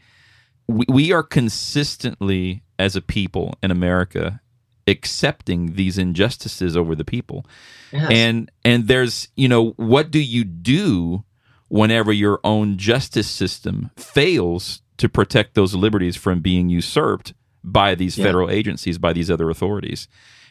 [0.67, 4.41] we, we are consistently as a people in America
[4.87, 7.45] accepting these injustices over the people
[7.91, 8.07] Yes.
[8.11, 11.23] and and there's you know what do you do
[11.67, 18.17] whenever your own justice system fails to protect those liberties from being usurped by these
[18.17, 18.25] Yeah.
[18.25, 20.07] federal agencies by these other authorities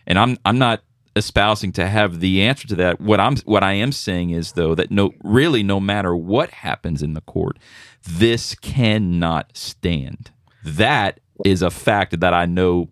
[0.06, 0.82] and i'm i'm not
[1.16, 4.74] espousing to have the answer to that what i'm what i am saying is though
[4.74, 7.58] that no really no matter what happens in the court
[8.06, 10.30] this cannot stand
[10.64, 12.88] that is a fact that i know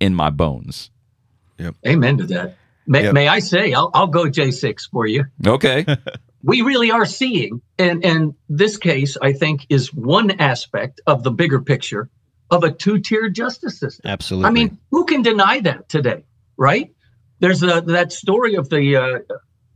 [0.00, 0.90] in my bones
[1.86, 2.56] Amen to that.
[2.88, 3.14] May, Yep.
[3.14, 5.26] may I say, I'll, I'll go J6 for you.
[5.46, 5.86] okay
[6.42, 11.30] we really are seeing, and, and this case, I think, is one aspect of the
[11.30, 12.10] bigger picture
[12.50, 14.10] of a two tier justice system.
[14.10, 14.48] Absolutely.
[14.48, 16.24] I mean, who can deny that today,
[16.56, 16.92] right?
[17.42, 19.18] There's a, that story of the uh,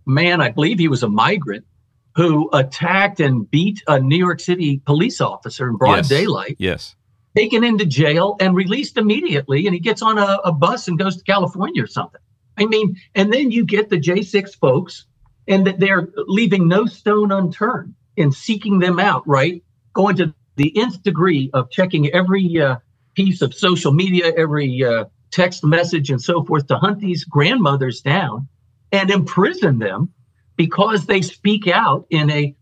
[0.06, 1.66] man, I believe he was a migrant,
[2.14, 6.08] who attacked and beat a New York City police officer in broad Yes.
[6.08, 6.96] daylight, yes
[7.36, 9.66] taken into jail and released immediately.
[9.66, 12.20] And he gets on a, a bus and goes to California or something.
[12.56, 15.04] I mean, and then you get the J6 folks,
[15.46, 19.62] and that they're leaving no stone unturned in seeking them out, right?
[19.92, 22.76] Going to the nth degree of checking every uh,
[23.14, 25.04] piece of social media, every uh,
[25.36, 28.48] text message, and so forth to hunt these grandmothers down
[28.90, 30.08] and imprison them
[30.56, 32.54] because they speak out in a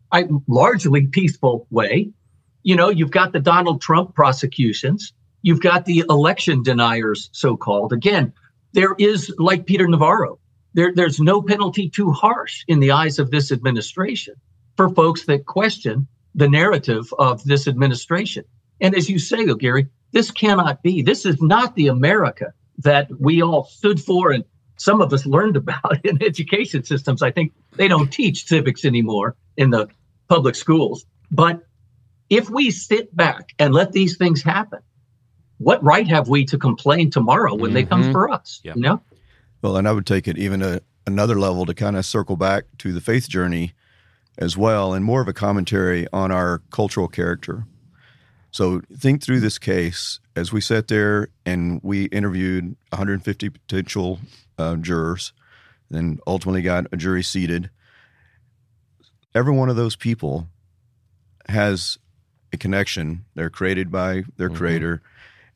[0.49, 2.11] largely peaceful way.
[2.65, 7.93] You know, you've got the Donald Trump prosecutions, you've got the election deniers, so called.
[7.93, 8.33] Again,
[8.73, 10.41] there is, like Peter Navarro,
[10.73, 14.35] there, there's no penalty too harsh in the eyes of this administration
[14.77, 18.45] for folks that question the narrative of this administration.
[18.81, 21.03] And as you say, though, Gary, this cannot be.
[21.03, 24.45] This is not the America that we all stood for and
[24.77, 27.23] some of us learned about in education systems.
[27.23, 29.89] I think they don't teach civics anymore in the
[30.29, 31.05] public schools.
[31.31, 31.63] But
[32.31, 34.81] if we sit back and let these things happen,
[35.59, 37.75] what right have we to complain tomorrow when mm-hmm.
[37.75, 38.13] they come mm-hmm.
[38.13, 38.61] for us?
[38.65, 38.77] Yep.
[38.77, 39.03] You know?
[39.63, 42.65] Well, and I would take it even a, another level to kind of circle back
[42.79, 43.73] to the faith journey
[44.37, 47.67] as well, and more of a commentary on our cultural character.
[48.55, 54.21] So think through this case as we sat there and we interviewed 150 potential
[54.57, 55.33] uh, jurors,
[55.91, 57.69] then ultimately got a jury seated.
[59.35, 60.47] Every one of those people
[61.49, 61.99] has
[62.53, 63.25] a connection.
[63.35, 64.57] They're created by their mm-hmm.
[64.57, 65.03] creator,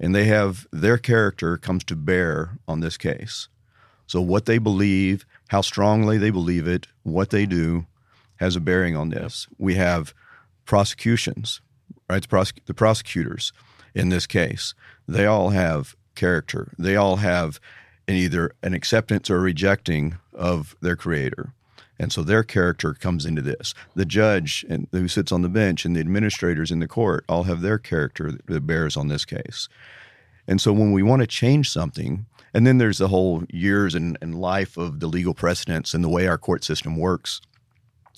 [0.00, 3.46] and they have their character comes to bear on this case.
[4.08, 7.86] So what they believe, how strongly they believe it, what they do,
[8.40, 9.46] has a bearing on this.
[9.56, 10.14] We have
[10.64, 11.60] prosecutions,
[12.08, 12.22] right?
[12.22, 13.52] The, prosec- the prosecutors
[13.94, 14.74] in this case,
[15.06, 16.72] they all have character.
[16.78, 17.60] They all have
[18.06, 21.52] an either an acceptance or rejecting of their creator.
[21.98, 23.74] And so their character comes into this.
[23.94, 27.44] The judge and who sits on the bench and the administrators in the court all
[27.44, 29.68] have their character that bears on this case.
[30.46, 34.16] And so when we want to change something, and then there's the whole years and,
[34.22, 37.40] and life of the legal precedents and the way our court system works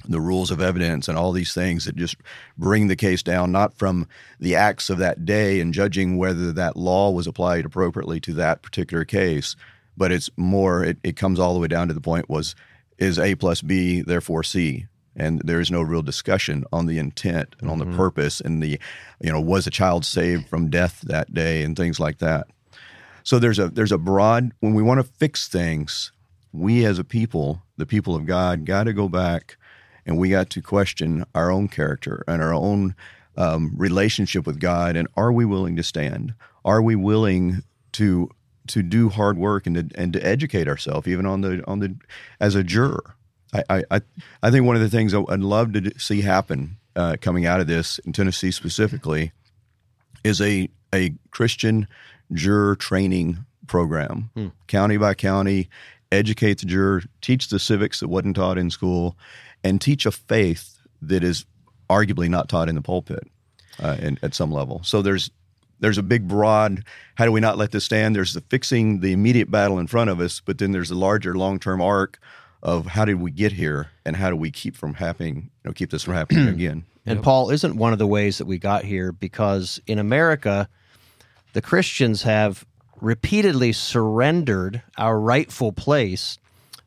[0.08, 2.16] the rules of evidence and all these things that just
[2.56, 4.06] bring the case down not from
[4.38, 8.62] the acts of that day and judging whether that law was applied appropriately to that
[8.62, 9.56] particular case
[9.96, 12.54] but it's more it, it comes all the way down to the point was
[12.98, 14.86] is a plus b therefore c
[15.16, 17.96] and there is no real discussion on the intent and on the mm-hmm.
[17.96, 18.78] purpose and the
[19.20, 22.46] you know was a child saved from death that day and things like that
[23.22, 26.12] so there's a there's a broad when we want to fix things
[26.52, 29.56] we as a people the people of god got to go back
[30.06, 32.94] and we got to question our own character and our own
[33.36, 34.96] um, relationship with God.
[34.96, 36.34] And are we willing to stand?
[36.64, 38.30] Are we willing to
[38.68, 41.96] to do hard work and to, and to educate ourselves, even on the on the
[42.40, 43.14] as a juror?
[43.52, 44.00] I I
[44.42, 47.66] I think one of the things I'd love to see happen uh, coming out of
[47.66, 49.32] this in Tennessee specifically
[50.24, 51.86] is a a Christian
[52.32, 54.48] juror training program, hmm.
[54.66, 55.68] county by county,
[56.12, 59.16] educate the juror, teach the civics that wasn't taught in school,
[59.62, 61.44] and teach a faith that is
[61.88, 63.27] arguably not taught in the pulpit
[63.83, 64.83] uh, in, at some level.
[64.85, 65.31] So there's
[65.81, 66.85] there's a big broad
[67.16, 70.11] how do we not let this stand there's the fixing the immediate battle in front
[70.11, 72.18] of us but then there's a larger long-term arc
[72.62, 75.73] of how did we get here and how do we keep from happening you know
[75.73, 77.25] keep this from happening again and yep.
[77.25, 80.68] paul isn't one of the ways that we got here because in america
[81.55, 82.64] the christians have
[83.01, 86.38] repeatedly surrendered our rightful place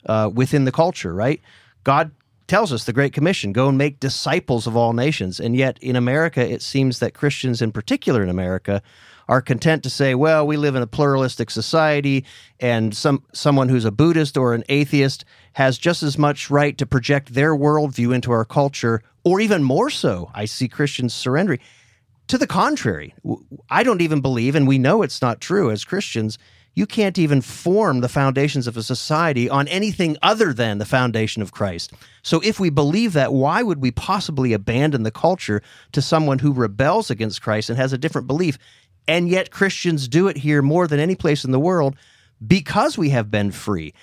[0.06, 1.42] uh, within the culture right
[1.84, 2.12] god
[2.48, 5.40] tells us the Great Commission go and make disciples of all nations.
[5.40, 8.82] And yet in America, it seems that Christians, in particular in America,
[9.30, 12.26] are content to say, well, we live in a pluralistic society,
[12.60, 16.86] and some someone who's a Buddhist or an atheist has just as much right to
[16.86, 20.30] project their worldview into our culture, or even more so.
[20.34, 21.60] I see Christians surrendering.
[22.28, 23.14] To the contrary,
[23.70, 26.38] I don't even believe, and we know it's not true as Christians,
[26.76, 31.42] you can't even form the foundations of a society on anything other than the foundation
[31.42, 31.94] of Christ.
[32.24, 36.52] So, if we believe that, why would we possibly abandon the culture to someone who
[36.52, 38.58] rebels against Christ and has a different belief?
[39.08, 41.96] And yet, Christians do it here more than any place in the world
[42.46, 43.94] because we have been free.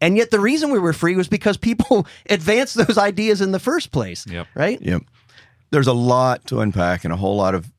[0.00, 3.60] And yet, the reason we were free was because people advanced those ideas in the
[3.60, 4.26] first place.
[4.26, 4.46] Yep.
[4.54, 4.80] Right?
[4.80, 5.02] Yep.
[5.70, 7.70] There's a lot to unpack and a whole lot of,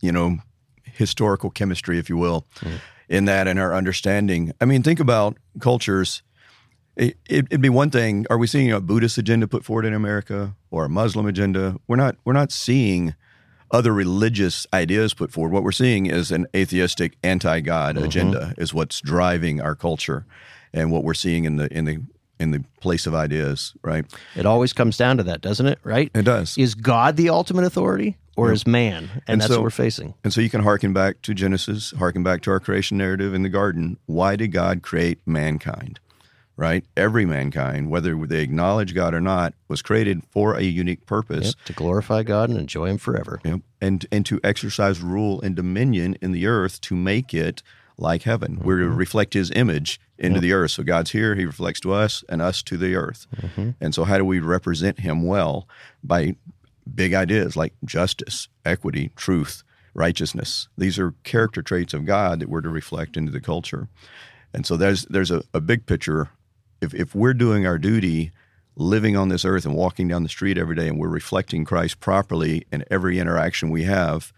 [0.00, 0.38] you know,
[0.84, 2.46] historical chemistry, if you will.
[2.60, 4.52] Mm in that and our understanding.
[4.60, 6.22] I mean, think about cultures.
[6.96, 7.16] It,
[7.50, 8.24] would be one thing.
[8.30, 11.76] Are we seeing a Buddhist agenda put forward in America or a Muslim agenda?
[11.88, 12.16] We're not.
[12.24, 13.14] We're not seeing
[13.70, 15.52] other religious ideas put forward.
[15.52, 18.04] What we're seeing is an atheistic, anti-God mm-hmm.
[18.04, 20.24] agenda is what's driving our culture,
[20.72, 21.98] and what we're seeing in the in the
[22.38, 23.74] in the place of ideas.
[23.82, 24.04] Right.
[24.36, 25.80] It always comes down to that, doesn't it?
[25.82, 26.10] Right.
[26.14, 26.56] It does.
[26.56, 28.16] Is God the ultimate authority?
[28.36, 28.54] Or yep.
[28.54, 30.14] as man, and, and that's so, what we're facing.
[30.24, 33.42] And so you can harken back to Genesis, harken back to our creation narrative in
[33.42, 33.98] the garden.
[34.06, 36.00] Why did God create mankind?
[36.56, 36.84] Right?
[36.96, 41.46] Every mankind, whether they acknowledge God or not, was created for a unique purpose.
[41.46, 43.40] Yep, to glorify God and enjoy Him forever.
[43.44, 43.60] Yep.
[43.80, 47.62] And, and to exercise rule and dominion in the earth to make it
[47.98, 48.56] like heaven.
[48.56, 48.64] Mm-hmm.
[48.64, 50.42] We're to reflect His image into yep.
[50.42, 50.70] the earth.
[50.72, 53.26] So God's here, He reflects to us, and us to the earth.
[53.36, 53.70] Mm-hmm.
[53.80, 55.68] And so, how do we represent Him well?
[56.02, 56.36] By
[56.92, 59.62] big ideas like justice, equity, truth,
[59.94, 60.68] righteousness.
[60.76, 63.88] These are character traits of God that we're to reflect into the culture.
[64.52, 66.30] And so there's there's a, a big picture.
[66.80, 68.32] If if we're doing our duty,
[68.76, 72.00] living on this earth and walking down the street every day, and we're reflecting Christ
[72.00, 74.32] properly in every interaction we have,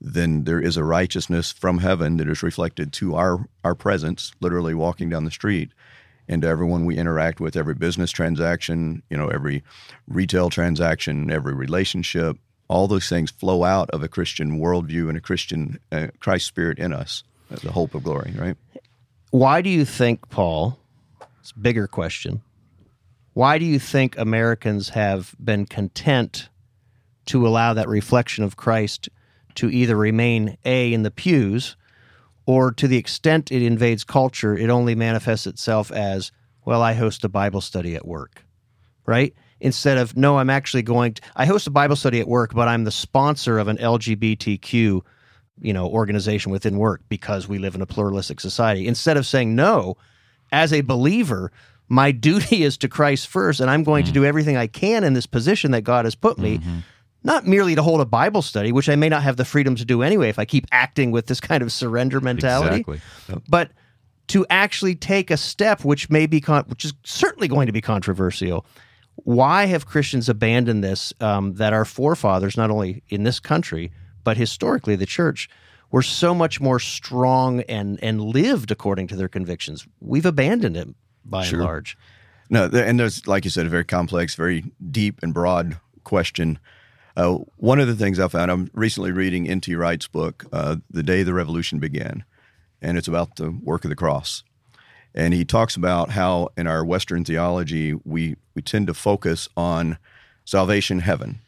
[0.00, 4.74] then there is a righteousness from heaven that is reflected to our our presence, literally
[4.74, 5.72] walking down the street,
[6.30, 9.64] and to everyone we interact with, every business transaction, you know, every
[10.06, 12.38] retail transaction, every relationship.
[12.68, 16.78] All those things flow out of a Christian worldview and a Christian uh, Christ spirit
[16.78, 18.56] in us, the hope of glory, right?
[19.32, 20.78] Why do you think, Paul?
[21.40, 22.42] It's a bigger question.
[23.32, 26.48] Why do you think Americans have been content
[27.26, 29.08] to allow that reflection of Christ
[29.56, 31.74] to either remain A in the pews
[32.50, 36.32] or to the extent it invades culture, it only manifests itself as,
[36.64, 38.44] well, I host a Bible study at work,
[39.06, 39.32] right?
[39.60, 42.66] Instead of, no, I'm actually going to, I host a Bible study at work, but
[42.66, 45.02] I'm the sponsor of an LGBTQ
[45.62, 48.88] you know organization within work because we live in a pluralistic society.
[48.88, 49.96] Instead of saying no
[50.50, 51.52] as a believer
[51.88, 54.22] my duty is to christ first and i'm going to mm-hmm.
[54.22, 56.78] do everything i can in this position that god has put me mm-hmm.
[57.22, 59.84] Not merely to hold a bible study which i may not have the freedom to
[59.84, 63.00] do anyway if i keep acting with this kind of surrender mentality Exactly.
[63.48, 63.70] but
[64.28, 67.80] to actually take a step which may be con- which is certainly going to be
[67.80, 68.64] controversial
[69.16, 73.90] why have christians abandoned this um, that our forefathers not only in this country
[74.24, 75.48] but historically the church
[75.90, 80.88] were so much more strong and and lived according to their convictions we've abandoned it
[81.24, 81.58] by Sure.
[81.60, 81.98] and large
[82.48, 86.58] No, and there's, like you said, a very complex, very deep and broad question.
[87.20, 89.74] Uh, one of the things I found, I'm recently reading N.T.
[89.74, 92.24] Wright's book, uh, The Day the Revolution Began,
[92.80, 94.42] and it's about the work of the cross.
[95.14, 99.98] And he talks about how in our Western theology, we, we tend to focus on
[100.46, 101.40] salvation, heaven,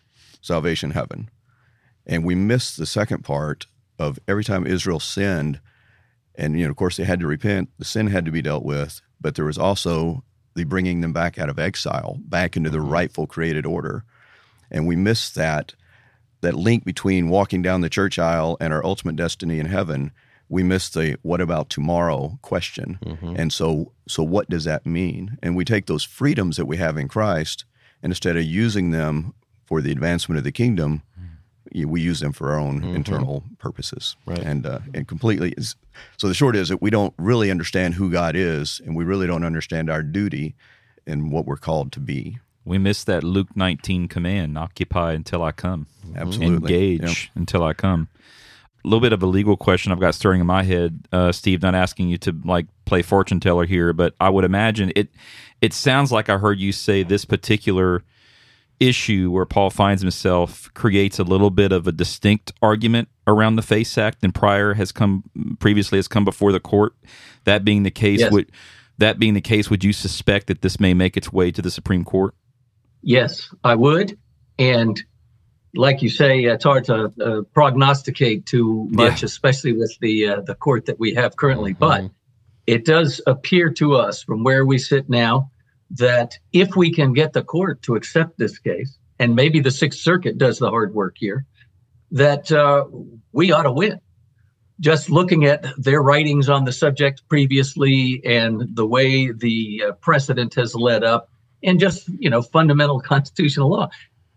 [0.43, 1.31] salvation, heaven.
[2.05, 3.65] And we miss the second part
[3.99, 5.59] of every time Israel sinned,
[6.35, 7.71] and you know, of course, they had to repent.
[7.79, 10.23] The sin had to be dealt with, but there was also
[10.55, 14.05] the bringing them back out of exile, back into the rightful created order.
[14.73, 15.75] And we miss that
[16.41, 20.11] that link between walking down the church aisle and our ultimate destiny in heaven.
[20.49, 22.99] We miss the "what about tomorrow" question.
[23.39, 25.39] And so, so what does that mean?
[25.43, 27.65] And we take those freedoms that we have in Christ,
[28.03, 29.35] and instead of using them
[29.67, 31.03] for the advancement of the kingdom,
[31.73, 34.17] we use them for our own internal purposes.
[34.27, 34.41] Right.
[34.41, 35.53] And uh, and completely.
[35.57, 35.77] is-
[36.19, 39.27] So the short is that we don't really understand who God is, and we really
[39.27, 40.55] don't understand our duty
[41.07, 42.39] and what we're called to be.
[42.65, 45.87] We missed that Luke 19 command occupy until I come.
[46.15, 46.75] Absolutely.
[46.75, 48.09] Engage until I come.
[48.85, 51.63] A little bit of a legal question I've got stirring in my head, uh, Steve.
[51.63, 55.09] Not asking you to like play fortune teller here, but I would imagine it.
[55.61, 58.03] It sounds like I heard you say this particular
[58.81, 63.63] issue where Paul finds himself creates a little bit of a distinct argument around the
[63.63, 65.23] FACE Act and prior has come
[65.61, 66.95] previously has come before the court.
[67.45, 68.33] That being the case, Yes.
[68.33, 68.51] would
[68.99, 71.71] that being the case, would you suspect that this may make its way to the
[71.71, 72.35] Supreme Court?
[73.03, 74.19] Yes, I would.
[74.59, 75.03] And
[75.75, 80.55] like you say, it's hard to uh, prognosticate too much, especially with the uh, the
[80.55, 81.73] court that we have currently.
[81.73, 82.11] But
[82.67, 85.51] it does appear to us, from where we sit now,
[85.91, 90.01] that if we can get the court to accept this case, and maybe the Sixth
[90.01, 91.47] Circuit does the hard work here,
[92.11, 92.85] that uh,
[93.33, 94.01] we ought to win.
[94.81, 100.55] Just looking at their writings on the subject previously and the way the uh, precedent
[100.55, 101.31] has led up,
[101.63, 103.89] and just you know fundamental constitutional law.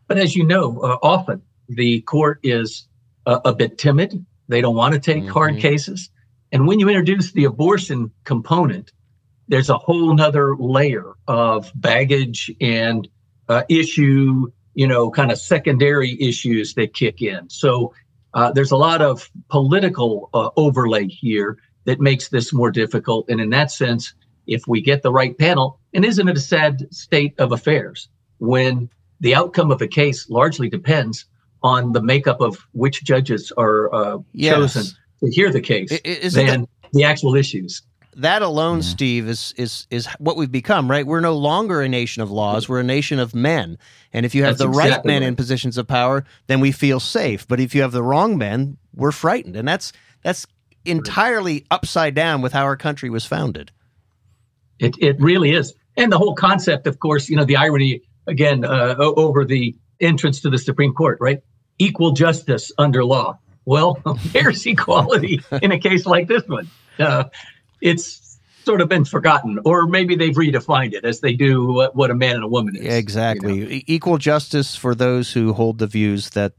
[0.08, 2.88] But as you know, uh, often the court is
[3.26, 4.24] uh, a bit timid.
[4.48, 5.62] They don't want to take hard Mhm.
[5.62, 6.10] cases.
[6.52, 8.92] And when you introduce the abortion component,
[9.48, 13.08] there's a whole nother layer of baggage and
[13.50, 17.50] uh, issue, you know, kind of secondary issues that kick in.
[17.50, 17.94] So
[18.34, 23.30] uh, there's a lot of political uh, overlay here that makes this more difficult.
[23.30, 24.14] And in that sense,
[24.48, 28.90] if we get the right panel, and isn't it a sad state of affairs when
[29.22, 31.26] the outcome of a case largely depends
[31.64, 34.56] on the makeup of which judges are uh, Yes.
[34.56, 34.86] chosen
[35.22, 37.82] to hear the case I- i- isn't than the actual issues.
[38.18, 41.06] that alone, Steve, is is is what we've become, right?
[41.06, 43.78] We're no longer a nation of laws; we're a nation of men.
[44.14, 45.28] And if you have That's the right exactly men right.
[45.30, 47.46] in positions of power, then we feel safe.
[47.48, 49.92] But if you have the wrong men, we're frightened, and that's
[50.24, 50.46] that's
[50.86, 53.72] entirely upside down with how our country was founded.
[54.80, 58.66] It it really is, and the whole concept, of course, you know, the irony again
[58.66, 61.42] uh, over the entrance to the Supreme Court, right?
[61.80, 63.38] Equal justice under law.
[63.66, 63.98] Well,
[64.34, 66.70] there's equality in a case like this one.
[67.00, 67.26] Uh,
[67.82, 72.10] it's sort of been forgotten, or maybe they've redefined it as they do what, what
[72.12, 72.82] a man and a woman is.
[72.84, 72.96] you know?
[72.96, 76.54] Exactly, E- equal justice for those who hold the views that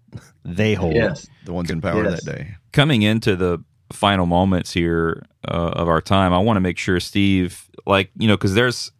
[0.44, 0.94] they hold.
[0.94, 1.26] Yes.
[1.44, 2.22] The ones in power Yes.
[2.24, 2.54] that day.
[2.72, 3.58] coming into the
[3.92, 8.26] final moments here uh, of our time, I want to make sure, Steve, like, you
[8.26, 8.90] know, because there's,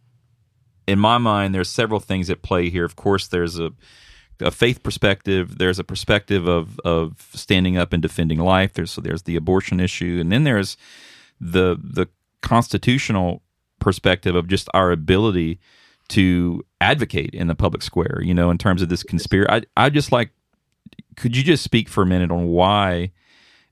[0.87, 2.85] in my mind, there's several things at play here.
[2.85, 3.71] Of course, there's a,
[4.39, 5.57] a faith perspective.
[5.57, 8.73] There's a perspective of of standing up and defending life.
[8.73, 10.77] There's so there's the abortion issue, and then there's
[11.41, 12.07] the the
[12.41, 13.41] constitutional
[13.79, 15.59] perspective of just our ability
[16.09, 18.21] to advocate in the public square.
[18.23, 20.31] You know, in terms of this conspiracy, I I just like.
[21.17, 23.11] Could you just speak for a minute on why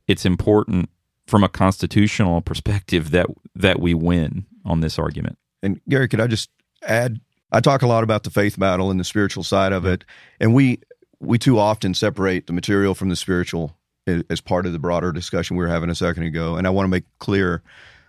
[0.07, 0.89] it's important
[1.27, 5.37] from a constitutional perspective that that we win on this argument?
[5.63, 6.49] And Gary, could I just
[6.83, 7.19] add?
[7.51, 10.03] I talk a lot about the faith battle and the spiritual side of it,
[10.39, 10.79] and we
[11.19, 13.77] we too often separate the material from the spiritual
[14.29, 16.55] as part of the broader discussion we were having a second ago.
[16.55, 17.63] And I want to make clear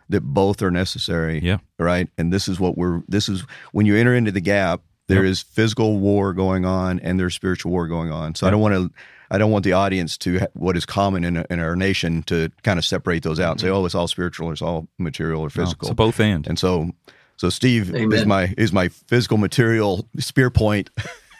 [0.09, 1.41] that both are necessary.
[1.43, 1.59] Yeah.
[1.79, 2.09] Right.
[2.19, 3.03] And this is what we're.
[3.09, 3.43] This is
[3.73, 4.83] when you enter into the gap.
[5.09, 5.31] There Yep.
[5.31, 8.35] is physical war going on, and there's spiritual war going on.
[8.35, 8.91] So I don't want to.
[9.29, 12.49] I don't want the audience to ha- what is common in, in our nation to
[12.63, 15.41] kind of separate those out and say, "Oh, it's all spiritual, or it's all material
[15.41, 16.47] or No, physical." so both and.
[16.47, 16.91] And so,
[17.37, 20.91] so Steve is my is my physical material spear point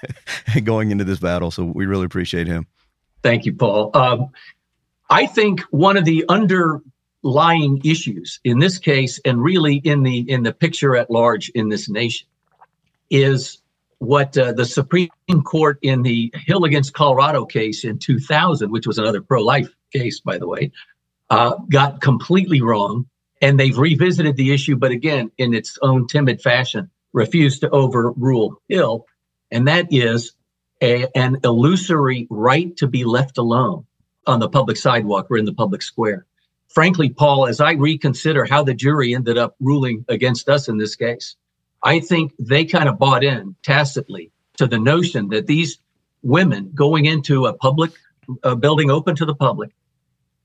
[0.65, 1.51] going into this battle.
[1.51, 2.67] So we really appreciate him.
[3.23, 3.91] Thank you, Paul.
[3.95, 4.31] Um,
[5.11, 10.43] I think one of the underlying issues in this case, and really in the in
[10.43, 12.27] the picture at large in this nation,
[13.11, 13.59] is
[13.99, 15.11] what uh, the Supreme
[15.45, 20.39] Court in the Hill against Colorado case in 2000, which was another pro-life case, by
[20.39, 20.71] the way,
[21.31, 23.07] uh, got completely wrong,
[23.41, 28.61] and they've revisited the issue, but again, in its own timid fashion, refused to overrule
[28.69, 29.07] Hill,
[29.51, 30.33] and that is
[30.83, 33.87] a, an illusory right to be left alone
[34.27, 36.27] on the public sidewalk or in the public square.
[36.69, 40.97] Frankly, Paul, as I reconsider how the jury ended up ruling against us in this
[40.97, 41.37] case,
[41.87, 45.79] I think they kind of bought in tacitly to the notion that these
[46.23, 47.93] women going into a public
[48.43, 49.71] a building open to the public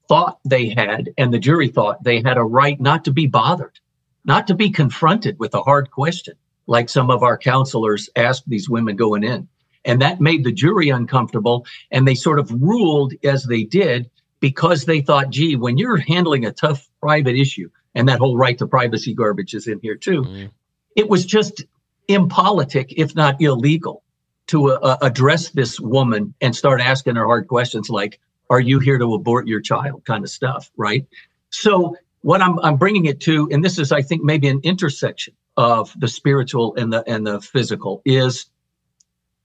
[0.08, 3.80] thought they had, and the jury thought they had a right not to be bothered,
[4.24, 6.36] not to be confronted with a hard question
[6.68, 9.48] like some of our counselors asked these women going in.
[9.84, 11.66] And that made the jury uncomfortable.
[11.89, 16.46] And they sort of ruled as they did because they thought, gee, when you're handling
[16.46, 20.22] a tough private issue, and that whole right to privacy garbage is in here too,
[20.22, 20.50] Mm.
[20.96, 21.64] It was just
[22.08, 24.04] impolitic, if not illegal,
[24.48, 28.20] to uh, address this woman and start asking her hard questions like,
[28.50, 31.06] "Are you here to abort your child?" kind of stuff, right?
[31.50, 35.34] So what I'm I'm bringing it to, and this is, I think, maybe an intersection
[35.58, 38.48] of the spiritual and the and the physical, is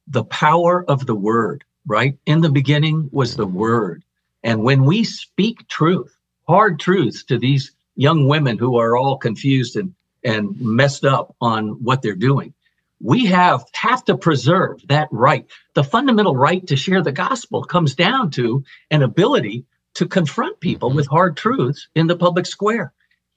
[0.08, 1.64] the power of the word.
[1.88, 4.02] Right in the beginning was the word,
[4.42, 6.16] and when we speak truth,
[6.48, 9.94] hard truths to these young women who are all confused and
[10.26, 12.52] and messed up on what they're doing.
[13.00, 15.46] We have have to preserve that right.
[15.74, 20.88] The fundamental right to share the gospel comes down to an ability to confront people
[20.88, 20.96] mm-hmm.
[20.96, 22.92] with hard truths in the public square.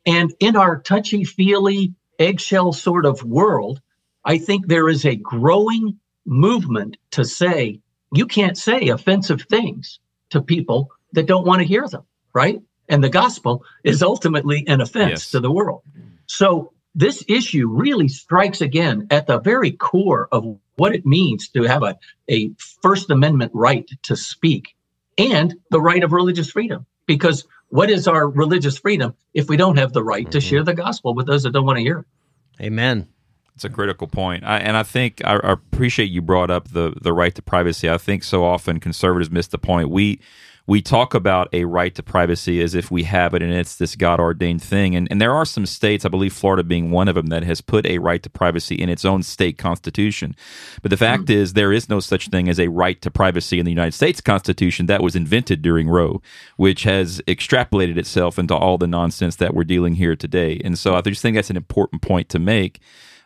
[0.05, 3.81] And in our touchy feely eggshell sort of world,
[4.25, 7.81] I think there is a growing movement to say
[8.13, 9.99] you can't say offensive things
[10.31, 12.61] to people that don't want to hear them, right?
[12.87, 15.31] And the gospel is ultimately an offense Yes.
[15.31, 15.83] to the world.
[16.25, 21.63] So this issue really strikes again at the very core of what it means to
[21.63, 21.97] have a,
[22.29, 24.75] a First Amendment right to speak
[25.17, 26.85] and the right of religious freedom.
[27.05, 30.47] Because what is our religious freedom if we don't have the right to mm-hmm.
[30.47, 32.63] share the gospel with those that don't want to hear it?
[32.63, 33.07] Amen.
[33.55, 36.93] It's a critical point, I, and I think I, I appreciate you brought up the
[37.01, 37.89] the right to privacy.
[37.89, 39.89] I think so often conservatives miss the point.
[39.89, 40.21] We
[40.69, 43.95] we talk about a right to privacy as if we have it and it's this
[43.95, 44.95] God ordained thing.
[44.95, 47.59] And and there are some states, I believe Florida being one of them, that has
[47.59, 50.35] put a right to privacy in its own state constitution.
[50.83, 53.65] But the fact is, there is no such thing as a right to privacy in
[53.65, 56.21] the United States Constitution that was invented during Roe,
[56.57, 60.61] which has extrapolated itself into all the nonsense that we're dealing here today.
[60.63, 62.79] And so I just think that's an important point to make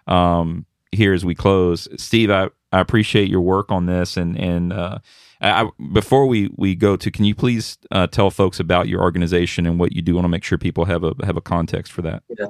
[0.07, 1.89] um, here as we close.
[1.97, 4.99] Steve, I, I appreciate your work on this, and and uh,
[5.43, 9.65] I, before we, we go to, can you please uh, tell folks about your organization
[9.65, 10.13] and what you do?
[10.13, 12.23] I want to make sure people have a have a context for that.
[12.39, 12.47] Yeah.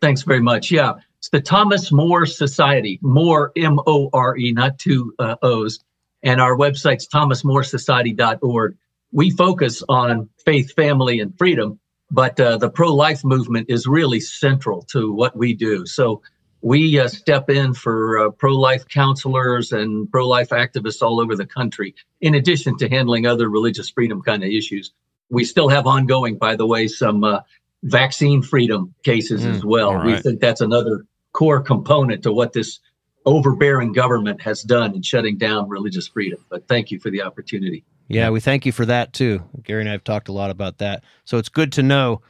[0.00, 0.70] Thanks very much.
[0.70, 5.80] Yeah, it's the Thomas More Society, More M O R E, not two uh, O's.
[6.22, 8.76] And our website's thomasmoresociety.org.
[9.12, 11.78] We focus on faith, family, and freedom,
[12.10, 15.86] but uh, the pro life movement is really central to what we do.
[15.86, 16.22] So
[16.64, 21.36] we uh, step in for uh, pro life counselors and pro life activists all over
[21.36, 24.90] the country, in addition to handling other religious freedom kind of issues.
[25.28, 27.40] We still have ongoing, by the way, some uh,
[27.82, 29.90] vaccine freedom cases Mm, as well.
[29.90, 32.80] all We think that's another core component to what this
[33.26, 36.42] overbearing government has done in shutting down religious freedom.
[36.48, 37.84] But thank you for the opportunity.
[38.08, 39.42] Yeah, we thank you for that too.
[39.64, 41.04] Gary and I have talked a lot about that.
[41.26, 42.22] So it's good to know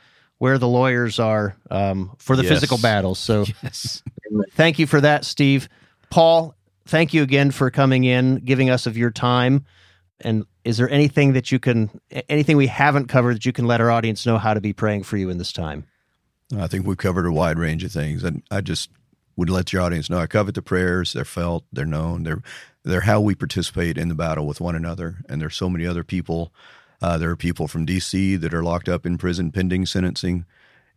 [0.44, 2.52] where the lawyers are um, for the Yes.
[2.52, 3.18] physical battles.
[3.18, 4.02] So Yes.
[4.50, 5.70] thank you for that, Steve.
[6.10, 9.64] Paul, thank you again for coming in, giving us of your time.
[10.20, 13.80] And is there anything that you can, anything we haven't covered that you can let
[13.80, 15.86] our audience know how to be praying for you in this time?
[16.54, 18.90] I think we've covered a wide range of things, and I just
[19.36, 21.14] would let your audience know I covered the prayers.
[21.14, 22.42] They're felt, they're known, they're
[22.84, 25.24] they're how we participate in the battle with one another.
[25.26, 26.52] And there's so many other people.
[27.04, 28.36] Uh, there are people from D.C.
[28.36, 30.46] that are locked up in prison pending sentencing,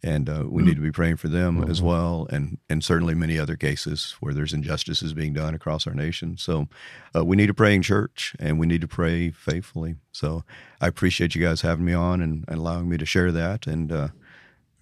[0.02, 2.28] and uh, we need to be praying for them as well.
[2.30, 6.38] And and certainly many other cases where there's injustices being done across our nation.
[6.38, 6.70] So
[7.14, 9.96] uh, we need a praying church, and we need to pray faithfully.
[10.14, 10.46] So
[10.80, 13.92] I appreciate you guys having me on and, and allowing me to share that, and
[13.92, 14.08] uh,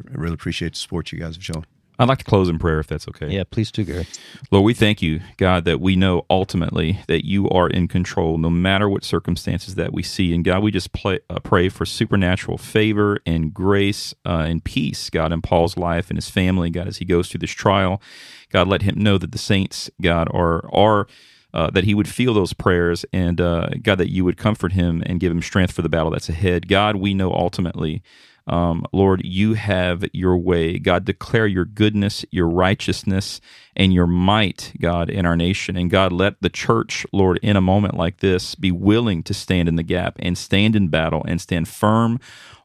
[0.07, 1.65] I really appreciate the support you guys have shown.
[1.97, 3.29] I'd like to close in prayer if that's okay.
[3.29, 4.07] Yeah, please do, Gary.
[4.51, 8.49] Lord, we thank you, God, that we know ultimately that you are in control no
[8.49, 10.33] matter what circumstances that we see.
[10.33, 15.09] And God, we just play, uh, pray for supernatural favor and grace uh, and peace,
[15.09, 18.01] God, in Paul's life and his family, God, as he goes through this trial.
[18.49, 21.07] God, let him know that the saints, God, are are.
[21.53, 25.01] Uh, that he would feel those prayers and uh, God, that you would comfort him
[25.05, 26.67] and give him strength for the battle that's ahead.
[26.67, 28.03] God, we know ultimately
[28.47, 30.77] um, Lord, you have your way.
[30.77, 33.41] God, declare your goodness, your righteousness,
[33.75, 35.75] and your might, God, in our nation.
[35.75, 39.67] And God, let the church, Lord, in a moment like this, be willing to stand
[39.67, 42.19] in the gap and stand in battle and stand firm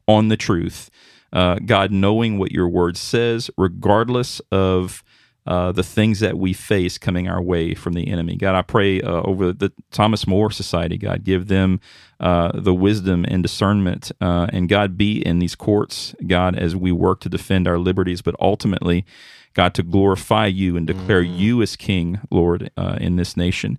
[0.07, 0.91] on the truth.
[1.33, 5.03] Uh, God, knowing what your word says, regardless of
[5.47, 8.35] uh, the things that we face coming our way from the enemy.
[8.35, 11.79] God, I pray uh, over the Thomas More Society, God, give them
[12.21, 14.11] uh, the wisdom and discernment.
[14.21, 18.21] Uh, and God, be in these courts, God, as we work to defend our liberties,
[18.21, 19.05] but ultimately,
[19.53, 23.77] God, to glorify you and declare you as King, Lord, uh, in this nation.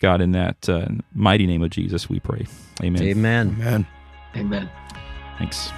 [0.00, 2.46] God, in that uh, mighty name of Jesus, we pray.
[2.82, 3.02] Amen.
[3.02, 3.58] Amen.
[3.58, 3.86] Man,
[4.34, 4.70] Amen.
[5.38, 5.70] Thanks.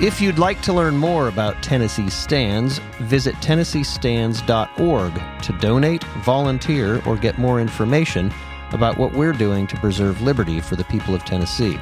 [0.00, 7.18] If you'd like to learn more about Tennessee Stands, visit TennesseeStands.org to donate, volunteer, or
[7.18, 8.32] get more information
[8.72, 11.78] about what we're doing to preserve liberty for the people of Tennessee.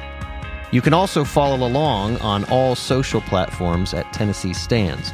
[0.71, 5.13] You can also follow along on all social platforms at Tennessee Stands.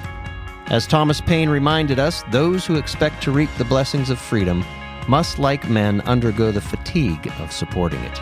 [0.72, 4.66] As Thomas Paine reminded us, those who expect to reap the blessings of freedom
[5.08, 8.20] must, like men, undergo the fatigue of supporting it.